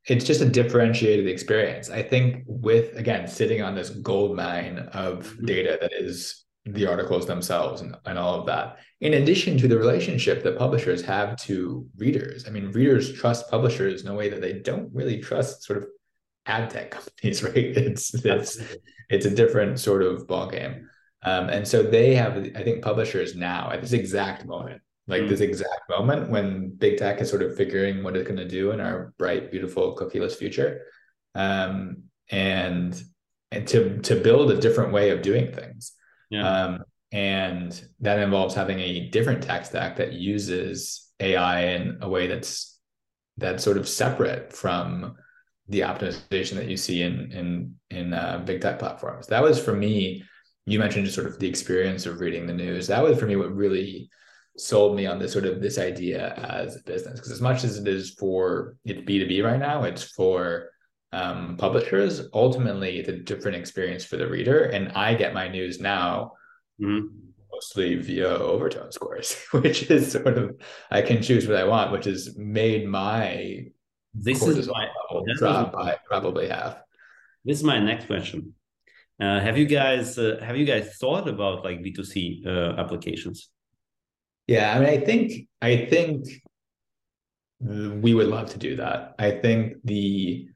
it's 0.08 0.26
just 0.26 0.42
a 0.42 0.50
differentiated 0.50 1.28
experience 1.28 1.90
i 1.90 2.02
think 2.02 2.44
with 2.46 2.96
again 2.96 3.28
sitting 3.28 3.62
on 3.62 3.74
this 3.74 3.90
gold 3.90 4.36
mine 4.36 4.78
of 4.94 5.26
mm-hmm. 5.26 5.46
data 5.46 5.78
that 5.82 5.94
is 5.94 6.44
the 6.68 6.88
articles 6.88 7.28
themselves 7.28 7.82
and, 7.82 7.96
and 8.06 8.18
all 8.18 8.40
of 8.40 8.46
that 8.48 8.80
in 9.00 9.14
addition 9.14 9.56
to 9.56 9.68
the 9.68 9.78
relationship 9.78 10.44
that 10.44 10.58
publishers 10.58 11.02
have 11.02 11.38
to 11.38 11.88
readers 11.98 12.46
i 12.48 12.50
mean 12.50 12.72
readers 12.72 13.14
trust 13.14 13.50
publishers 13.50 14.02
in 14.04 14.08
a 14.10 14.16
way 14.16 14.28
that 14.30 14.42
they 14.42 14.54
don't 14.54 14.90
really 14.94 15.20
trust 15.22 15.64
sort 15.64 15.78
of 15.78 15.86
ad 16.46 16.70
tech 16.70 16.92
companies 16.92 17.44
right? 17.44 17.56
It's 17.56 18.14
it's 18.14 18.60
it's 19.10 19.26
a 19.26 19.32
different 19.32 19.80
sort 19.80 20.02
of 20.04 20.28
ball 20.28 20.50
game 20.50 20.90
um, 21.24 21.50
and 21.50 21.68
so 21.68 21.84
they 21.84 22.16
have 22.16 22.38
i 22.56 22.64
think 22.64 22.84
publishers 22.84 23.36
now 23.36 23.72
at 23.72 23.82
this 23.82 23.94
exact 23.94 24.46
moment 24.46 24.82
like 25.08 25.24
mm. 25.24 25.30
this 25.30 25.42
exact 25.42 25.90
moment 25.90 26.30
when 26.30 26.70
big 26.76 26.98
tech 26.98 27.22
is 27.22 27.30
sort 27.30 27.44
of 27.44 27.56
figuring 27.56 28.04
what 28.04 28.16
it's 28.16 28.28
going 28.28 28.40
to 28.40 28.48
do 28.48 28.72
in 28.72 28.80
our 28.80 29.14
bright 29.18 29.52
beautiful 29.52 29.96
cookieless 29.96 30.36
future. 30.36 30.82
Um, 31.36 32.04
and 32.32 33.00
and 33.52 33.68
to 33.68 34.00
to 34.00 34.16
build 34.16 34.52
a 34.52 34.60
different 34.60 34.92
way 34.92 35.12
of 35.12 35.22
doing 35.22 35.54
things. 35.54 35.94
Yeah. 36.30 36.48
Um, 36.48 36.84
and 37.12 37.88
that 38.00 38.20
involves 38.20 38.56
having 38.56 38.80
a 38.80 39.10
different 39.10 39.44
tech 39.44 39.66
stack 39.66 39.98
that 39.98 40.14
uses 40.14 41.12
AI 41.20 41.68
in 41.68 42.00
a 42.02 42.10
way 42.10 42.26
that's 42.28 42.80
that's 43.38 43.64
sort 43.64 43.78
of 43.78 43.88
separate 43.88 44.54
from 44.54 45.16
the 45.68 45.82
optimization 45.82 46.56
that 46.56 46.68
you 46.68 46.78
see 46.78 47.02
in 47.02 47.32
in 47.32 47.76
in 47.90 48.14
uh, 48.14 48.42
big 48.46 48.62
tech 48.62 48.80
platforms. 48.80 49.28
That 49.28 49.44
was 49.44 49.64
for 49.64 49.74
me. 49.74 50.24
You 50.68 50.80
mentioned 50.80 51.06
just 51.06 51.16
sort 51.16 51.28
of 51.28 51.38
the 51.40 51.48
experience 51.48 52.06
of 52.06 52.20
reading 52.20 52.48
the 52.48 52.54
news. 52.54 52.88
That 52.88 53.04
was 53.04 53.20
for 53.20 53.28
me 53.28 53.36
what 53.36 53.56
really 53.56 54.10
sold 54.58 54.96
me 54.96 55.06
on 55.06 55.20
this 55.20 55.34
sort 55.34 55.46
of 55.46 55.62
this 55.62 55.78
idea 55.78 56.34
as 56.34 56.76
a 56.76 56.84
business. 56.84 57.20
Because 57.20 57.32
as 57.32 57.42
much 57.42 57.64
as 57.64 57.78
it 57.78 57.88
is 57.88 58.12
for 58.12 58.78
it's 58.86 59.02
B 59.02 59.20
two 59.20 59.28
B 59.28 59.42
right 59.42 59.60
now, 59.60 59.84
it's 59.84 60.04
for 60.04 60.70
um, 61.12 61.56
publishers, 61.58 62.28
ultimately 62.34 63.00
it's 63.00 63.10
a 63.10 63.18
different 63.18 63.58
experience 63.58 64.04
for 64.04 64.18
the 64.18 64.28
reader. 64.28 64.64
And 64.64 64.92
I 64.94 65.14
get 65.14 65.34
my 65.34 65.48
news 65.48 65.80
now 65.80 66.34
mm-hmm. 66.82 67.08
mostly 67.52 67.96
via 67.96 68.28
overtone 68.28 68.92
scores, 68.92 69.36
which 69.52 69.90
is 69.90 70.12
sort 70.12 70.38
of 70.38 70.60
I 70.92 71.02
can 71.02 71.22
choose 71.22 71.48
what 71.48 71.58
I 71.58 71.64
want, 71.64 71.92
which 71.92 72.06
has 72.06 72.38
made 72.38 72.88
my 72.88 73.68
this 74.16 74.42
is 74.44 74.68
my, 74.68 74.88
drop 75.38 75.74
by 75.74 75.98
probably 76.08 76.48
half. 76.48 76.78
This 77.44 77.58
is 77.60 77.64
my 77.64 77.80
next 77.80 78.08
question. 78.08 78.54
Uh, 79.20 79.40
have 79.40 79.58
you 79.58 79.66
guys 79.66 80.18
uh, 80.18 80.40
have 80.42 80.58
you 80.58 80.66
guys 80.66 80.98
thought 81.00 81.28
about 81.28 81.64
like 81.64 81.82
B 81.82 81.92
two 81.92 82.04
C 82.04 82.44
uh, 82.46 82.74
applications? 82.78 83.50
Yeah, 84.48 84.76
I 84.76 84.80
mean, 84.80 84.90
I 84.90 84.98
think 84.98 85.48
I 85.62 85.86
think 85.86 86.28
we 87.60 88.14
would 88.14 88.28
love 88.28 88.50
to 88.52 88.58
do 88.58 88.76
that. 88.78 89.16
I 89.18 89.32
think 89.32 89.78
the 89.84 90.50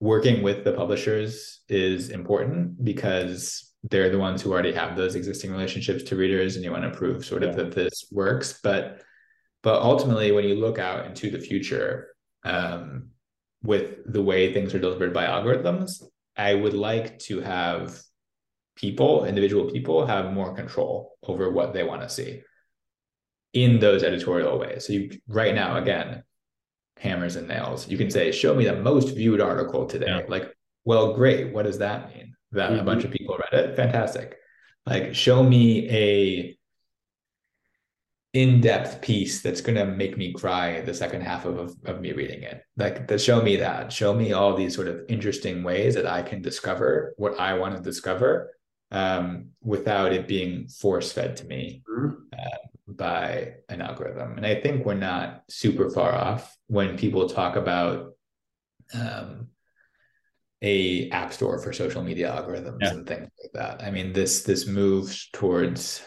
working 0.00 0.42
with 0.42 0.64
the 0.64 0.72
publishers 0.72 1.60
is 1.68 2.10
important 2.10 2.84
because 2.84 3.72
they're 3.90 4.10
the 4.10 4.18
ones 4.18 4.42
who 4.42 4.52
already 4.52 4.72
have 4.72 4.96
those 4.96 5.14
existing 5.14 5.50
relationships 5.50 6.02
to 6.04 6.16
readers 6.16 6.56
and 6.56 6.64
you 6.64 6.70
want 6.70 6.82
to 6.82 6.90
prove 6.90 7.24
sort 7.24 7.42
of 7.42 7.56
that 7.56 7.72
this 7.72 8.04
works 8.10 8.60
but 8.62 9.02
but 9.62 9.80
ultimately 9.80 10.32
when 10.32 10.44
you 10.44 10.54
look 10.54 10.78
out 10.78 11.06
into 11.06 11.30
the 11.30 11.38
future 11.38 12.08
um, 12.46 13.10
with 13.62 14.12
the 14.12 14.22
way 14.22 14.52
things 14.52 14.74
are 14.74 14.78
delivered 14.78 15.12
by 15.12 15.24
algorithms 15.26 16.02
i 16.36 16.54
would 16.54 16.74
like 16.74 17.18
to 17.18 17.40
have 17.40 17.98
people 18.76 19.24
individual 19.24 19.70
people 19.70 20.06
have 20.06 20.32
more 20.32 20.54
control 20.54 21.16
over 21.22 21.50
what 21.50 21.72
they 21.72 21.82
want 21.82 22.02
to 22.02 22.08
see 22.08 22.42
in 23.52 23.78
those 23.80 24.02
editorial 24.02 24.58
ways 24.58 24.86
so 24.86 24.92
you 24.92 25.10
right 25.28 25.54
now 25.54 25.76
again 25.76 26.22
hammers 26.98 27.36
and 27.36 27.48
nails. 27.48 27.88
You 27.88 27.98
can 27.98 28.10
say, 28.10 28.32
show 28.32 28.54
me 28.54 28.64
the 28.64 28.76
most 28.76 29.14
viewed 29.14 29.40
article 29.40 29.86
today. 29.86 30.06
Yeah. 30.06 30.22
Like, 30.28 30.52
well, 30.84 31.14
great. 31.14 31.52
What 31.52 31.64
does 31.64 31.78
that 31.78 32.14
mean? 32.14 32.34
That 32.52 32.70
mm-hmm. 32.70 32.80
a 32.80 32.84
bunch 32.84 33.04
of 33.04 33.10
people 33.10 33.38
read 33.38 33.60
it? 33.60 33.76
Fantastic. 33.76 34.36
Like, 34.86 35.14
show 35.14 35.42
me 35.42 35.88
a 35.90 36.55
in-depth 38.36 39.00
piece 39.00 39.40
that's 39.40 39.60
going 39.60 39.76
to 39.76 39.86
make 39.86 40.16
me 40.18 40.32
cry 40.32 40.80
the 40.82 40.92
second 40.92 41.22
half 41.22 41.46
of, 41.46 41.74
of, 41.86 42.00
me 42.00 42.12
reading 42.12 42.42
it 42.42 42.62
like 42.76 43.08
to 43.08 43.18
show 43.18 43.40
me 43.40 43.56
that 43.56 43.92
show 43.92 44.12
me 44.12 44.32
all 44.32 44.54
these 44.54 44.74
sort 44.74 44.88
of 44.88 45.00
interesting 45.08 45.62
ways 45.62 45.94
that 45.94 46.06
i 46.06 46.20
can 46.22 46.42
discover 46.42 47.14
what 47.16 47.38
i 47.40 47.54
want 47.54 47.74
to 47.74 47.82
discover 47.82 48.50
um, 48.90 49.48
without 49.62 50.12
it 50.12 50.28
being 50.28 50.68
force 50.68 51.12
fed 51.12 51.36
to 51.38 51.46
me 51.46 51.82
mm-hmm. 51.88 52.14
uh, 52.32 52.56
by 52.86 53.54
an 53.68 53.80
algorithm. 53.80 54.36
And 54.36 54.46
I 54.46 54.60
think 54.60 54.84
we're 54.84 54.94
not 54.94 55.42
super 55.48 55.90
far 55.90 56.14
off 56.14 56.56
when 56.68 56.96
people 56.96 57.28
talk 57.28 57.56
about 57.56 58.12
um, 58.94 59.48
a 60.62 61.10
app 61.10 61.32
store 61.32 61.58
for 61.58 61.72
social 61.72 62.02
media 62.02 62.30
algorithms 62.30 62.78
yeah. 62.80 62.90
and 62.90 63.06
things 63.06 63.28
like 63.42 63.52
that. 63.54 63.82
I 63.82 63.90
mean, 63.90 64.12
this 64.12 64.42
this 64.44 64.66
move 64.66 65.14
towards 65.32 66.02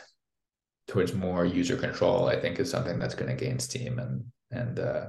towards 0.89 1.13
more 1.13 1.45
user 1.45 1.77
control, 1.77 2.27
I 2.27 2.39
think, 2.39 2.59
is 2.59 2.69
something 2.69 2.99
that's 2.99 3.15
going 3.15 3.29
to 3.29 3.45
gain 3.45 3.59
steam 3.59 3.99
and 3.99 4.25
and 4.51 4.79
uh, 4.79 5.05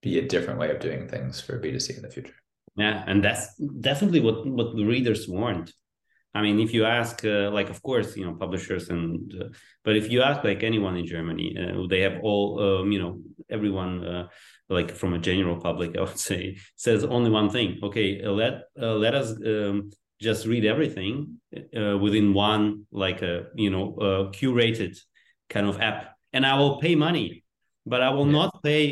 be 0.00 0.18
a 0.18 0.28
different 0.28 0.58
way 0.60 0.70
of 0.70 0.80
doing 0.80 1.08
things 1.08 1.40
for 1.40 1.58
B2C 1.58 1.96
in 1.96 2.02
the 2.02 2.10
future. 2.10 2.34
Yeah, 2.76 3.04
and 3.06 3.22
that's 3.22 3.54
definitely 3.80 4.20
what 4.20 4.46
what 4.46 4.76
the 4.76 4.84
readers 4.84 5.28
want. 5.28 5.72
I 6.34 6.40
mean, 6.40 6.60
if 6.60 6.72
you 6.72 6.86
ask, 6.86 7.22
uh, 7.26 7.50
like, 7.50 7.68
of 7.68 7.82
course, 7.82 8.16
you 8.16 8.24
know, 8.24 8.34
publishers 8.34 8.88
and, 8.88 9.30
uh, 9.38 9.48
but 9.84 9.96
if 9.96 10.10
you 10.10 10.22
ask 10.22 10.42
like 10.42 10.62
anyone 10.62 10.96
in 10.96 11.04
Germany, 11.06 11.54
uh, 11.60 11.86
they 11.90 12.00
have 12.00 12.20
all, 12.22 12.58
um, 12.58 12.90
you 12.90 12.98
know, 12.98 13.20
everyone, 13.50 14.02
uh, 14.02 14.28
like 14.70 14.92
from 14.92 15.12
a 15.12 15.18
general 15.18 15.60
public, 15.60 15.94
I 15.98 16.00
would 16.00 16.18
say, 16.18 16.56
says 16.76 17.04
only 17.04 17.30
one 17.30 17.50
thing. 17.50 17.80
Okay, 17.82 18.22
uh, 18.22 18.30
let 18.30 18.54
let 18.76 19.14
us 19.14 19.32
um, 19.44 19.90
just 20.22 20.46
read 20.46 20.64
everything 20.64 21.40
within 22.04 22.32
one, 22.34 22.86
like 22.90 23.22
a 23.22 23.46
you 23.54 23.70
know, 23.70 23.86
curated 24.38 24.96
kind 25.50 25.66
of 25.68 25.80
app, 25.80 26.16
and 26.32 26.46
I 26.46 26.58
will 26.58 26.78
pay 26.78 26.94
money, 26.94 27.44
but 27.84 28.00
I 28.00 28.10
will 28.10 28.26
yeah. 28.26 28.32
not 28.32 28.62
pay 28.62 28.82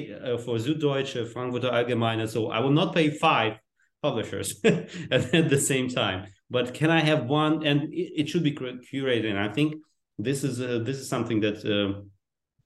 for 0.44 0.56
Süddeutsche, 0.58 1.32
Frankfurter 1.32 1.70
Allgemeine. 1.70 2.28
So 2.28 2.50
I 2.50 2.58
will 2.60 2.76
not 2.80 2.94
pay 2.94 3.10
five 3.10 3.58
publishers 4.02 4.60
at 4.64 5.48
the 5.50 5.60
same 5.60 5.88
time 5.88 6.26
but 6.50 6.74
can 6.74 6.90
I 6.90 7.00
have 7.00 7.26
one? 7.26 7.64
And 7.64 7.82
it, 7.94 8.22
it 8.22 8.28
should 8.28 8.42
be 8.42 8.52
curated. 8.52 9.30
And 9.30 9.38
I 9.38 9.48
think 9.48 9.76
this 10.18 10.42
is 10.44 10.60
uh, 10.60 10.80
this 10.84 10.98
is 10.98 11.08
something 11.08 11.40
that 11.40 11.64
uh, 11.64 12.02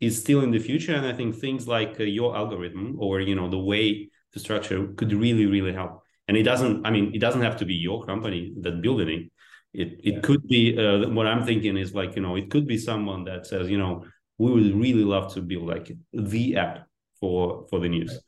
is 0.01 0.19
still 0.19 0.41
in 0.41 0.51
the 0.51 0.59
future. 0.59 0.95
And 0.95 1.07
I 1.07 1.13
think 1.13 1.37
things 1.37 1.69
like 1.69 2.01
uh, 2.01 2.05
your 2.05 2.35
algorithm 2.35 2.97
or 2.99 3.21
you 3.21 3.35
know 3.35 3.49
the 3.49 3.59
way 3.59 4.11
to 4.33 4.41
structure 4.41 4.89
could 4.97 5.13
really 5.13 5.47
really 5.47 5.75
help. 5.75 6.03
And 6.29 6.37
it 6.37 6.43
doesn't 6.43 6.87
i 6.87 6.91
mean 6.91 7.15
it 7.15 7.19
doesn't 7.21 7.43
have 7.43 7.57
to 7.57 7.65
be 7.65 7.75
your 7.75 8.05
company 8.05 8.53
that 8.61 8.81
building 8.81 9.09
it 9.09 9.31
it, 9.73 10.01
it 10.05 10.15
yeah. 10.15 10.21
could 10.21 10.47
be 10.47 10.79
uh, 10.79 11.09
what 11.11 11.27
i'm 11.27 11.45
thinking 11.45 11.77
is 11.77 11.95
like 11.95 12.17
you 12.17 12.23
know 12.23 12.37
it 12.37 12.51
could 12.51 12.67
be 12.67 12.79
someone 12.79 13.25
that 13.25 13.47
says 13.47 13.69
you 13.69 13.79
know 13.79 14.05
we 14.39 14.51
would 14.51 14.75
really 14.75 15.05
love 15.05 15.33
to 15.33 15.41
build 15.41 15.67
like 15.67 15.93
the 16.13 16.57
app 16.57 16.87
for 17.21 17.67
for 17.69 17.79
the 17.81 17.89
news 17.89 18.19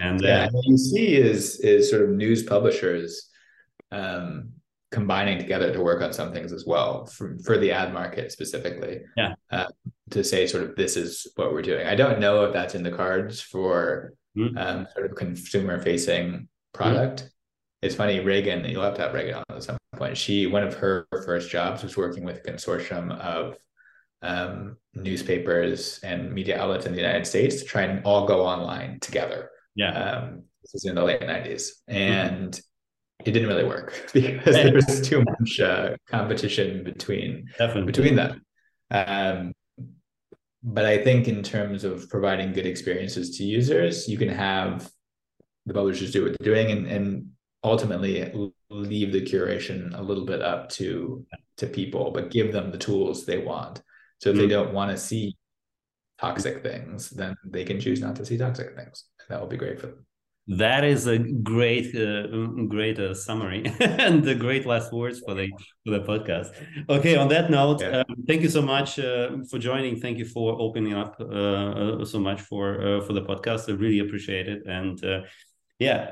and 0.00 0.20
yeah, 0.22 0.44
uh, 0.44 0.48
what 0.52 0.64
you 0.66 0.78
see 0.78 1.14
is 1.14 1.60
is 1.60 1.90
sort 1.90 2.02
of 2.02 2.10
news 2.10 2.42
publishers 2.42 3.28
um, 3.92 4.52
combining 4.90 5.38
together 5.38 5.72
to 5.72 5.80
work 5.80 6.02
on 6.02 6.12
some 6.12 6.32
things 6.32 6.52
as 6.52 6.64
well 6.66 7.06
for, 7.06 7.36
for 7.44 7.58
the 7.58 7.70
ad 7.70 7.92
market 7.92 8.32
specifically. 8.32 9.02
Yeah. 9.16 9.34
Uh, 9.50 9.66
to 10.10 10.24
say 10.24 10.46
sort 10.46 10.64
of 10.64 10.74
this 10.74 10.96
is 10.96 11.26
what 11.36 11.52
we're 11.52 11.62
doing. 11.62 11.86
I 11.86 11.94
don't 11.94 12.18
know 12.18 12.44
if 12.44 12.52
that's 12.52 12.74
in 12.74 12.82
the 12.82 12.90
cards 12.90 13.40
for 13.40 14.14
mm-hmm. 14.36 14.58
um, 14.58 14.86
sort 14.94 15.10
of 15.10 15.16
consumer 15.16 15.80
facing 15.80 16.48
product. 16.72 17.20
Mm-hmm. 17.20 17.26
It's 17.82 17.94
funny, 17.94 18.20
Reagan, 18.20 18.64
you'll 18.66 18.82
have 18.82 18.96
to 18.96 19.02
have 19.02 19.14
Reagan 19.14 19.36
on 19.36 19.44
at 19.48 19.62
some 19.62 19.78
point. 19.96 20.16
She 20.16 20.46
one 20.46 20.62
of 20.62 20.74
her 20.74 21.06
first 21.24 21.50
jobs 21.50 21.82
was 21.82 21.96
working 21.96 22.24
with 22.24 22.36
a 22.36 22.50
consortium 22.50 23.18
of 23.18 23.56
um, 24.22 24.76
newspapers 24.94 25.98
and 26.02 26.32
media 26.32 26.60
outlets 26.60 26.84
in 26.84 26.92
the 26.92 26.98
United 26.98 27.26
States 27.26 27.60
to 27.60 27.64
try 27.64 27.82
and 27.82 28.04
all 28.04 28.26
go 28.26 28.44
online 28.44 29.00
together. 29.00 29.50
Yeah. 29.74 29.92
Um, 29.92 30.42
this 30.62 30.74
was 30.74 30.84
in 30.84 30.94
the 30.94 31.02
late 31.02 31.22
90s. 31.22 31.70
Mm-hmm. 31.88 31.92
And 31.96 32.52
mm-hmm 32.52 32.60
it 33.24 33.32
didn't 33.32 33.48
really 33.48 33.64
work 33.64 34.10
because 34.12 34.54
there 34.54 34.74
was 34.74 35.00
too 35.06 35.22
much 35.22 35.60
uh, 35.60 35.96
competition 36.08 36.84
between 36.84 37.48
Definitely. 37.58 37.92
between 37.92 38.16
them. 38.16 38.42
Um, 38.90 39.52
but 40.62 40.84
I 40.84 41.02
think 41.02 41.28
in 41.28 41.42
terms 41.42 41.84
of 41.84 42.08
providing 42.08 42.52
good 42.52 42.66
experiences 42.66 43.38
to 43.38 43.44
users, 43.44 44.08
you 44.08 44.18
can 44.18 44.28
have 44.28 44.90
the 45.66 45.74
publishers 45.74 46.12
do 46.12 46.24
what 46.24 46.36
they're 46.38 46.54
doing 46.54 46.70
and, 46.70 46.86
and 46.86 47.30
ultimately 47.62 48.52
leave 48.70 49.12
the 49.12 49.22
curation 49.22 49.96
a 49.98 50.02
little 50.02 50.24
bit 50.24 50.42
up 50.42 50.68
to 50.70 51.24
to 51.58 51.66
people, 51.66 52.10
but 52.10 52.30
give 52.30 52.52
them 52.52 52.70
the 52.70 52.78
tools 52.78 53.26
they 53.26 53.38
want. 53.38 53.82
So 54.18 54.30
if 54.30 54.36
mm-hmm. 54.36 54.42
they 54.42 54.48
don't 54.48 54.72
want 54.72 54.90
to 54.90 54.96
see 54.96 55.36
toxic 56.18 56.62
things, 56.62 57.10
then 57.10 57.36
they 57.44 57.64
can 57.64 57.80
choose 57.80 58.00
not 58.00 58.16
to 58.16 58.24
see 58.26 58.38
toxic 58.38 58.76
things. 58.76 59.04
That 59.28 59.40
will 59.40 59.48
be 59.48 59.56
great 59.56 59.80
for 59.80 59.88
them. 59.88 60.06
That 60.48 60.84
is 60.84 61.06
a 61.06 61.18
great, 61.18 61.94
uh, 61.94 62.26
great 62.66 62.98
uh, 62.98 63.14
summary 63.14 63.62
and 63.80 64.24
the 64.24 64.34
great 64.34 64.66
last 64.66 64.92
words 64.92 65.20
for 65.20 65.34
the 65.34 65.48
for 65.84 65.92
the 65.92 66.00
podcast. 66.00 66.50
Okay, 66.88 67.14
on 67.16 67.28
that 67.28 67.50
note, 67.50 67.80
yeah. 67.82 68.02
um, 68.08 68.16
thank 68.26 68.42
you 68.42 68.48
so 68.48 68.62
much 68.62 68.98
uh, 68.98 69.36
for 69.48 69.58
joining. 69.58 70.00
Thank 70.00 70.18
you 70.18 70.24
for 70.24 70.60
opening 70.60 70.94
up 70.94 71.14
uh, 71.20 71.24
uh, 71.24 72.04
so 72.04 72.18
much 72.18 72.40
for 72.40 72.64
uh, 72.82 73.00
for 73.06 73.12
the 73.12 73.22
podcast. 73.22 73.68
I 73.68 73.72
really 73.74 74.00
appreciate 74.00 74.48
it. 74.48 74.62
And 74.66 74.98
yeah, 75.80 76.06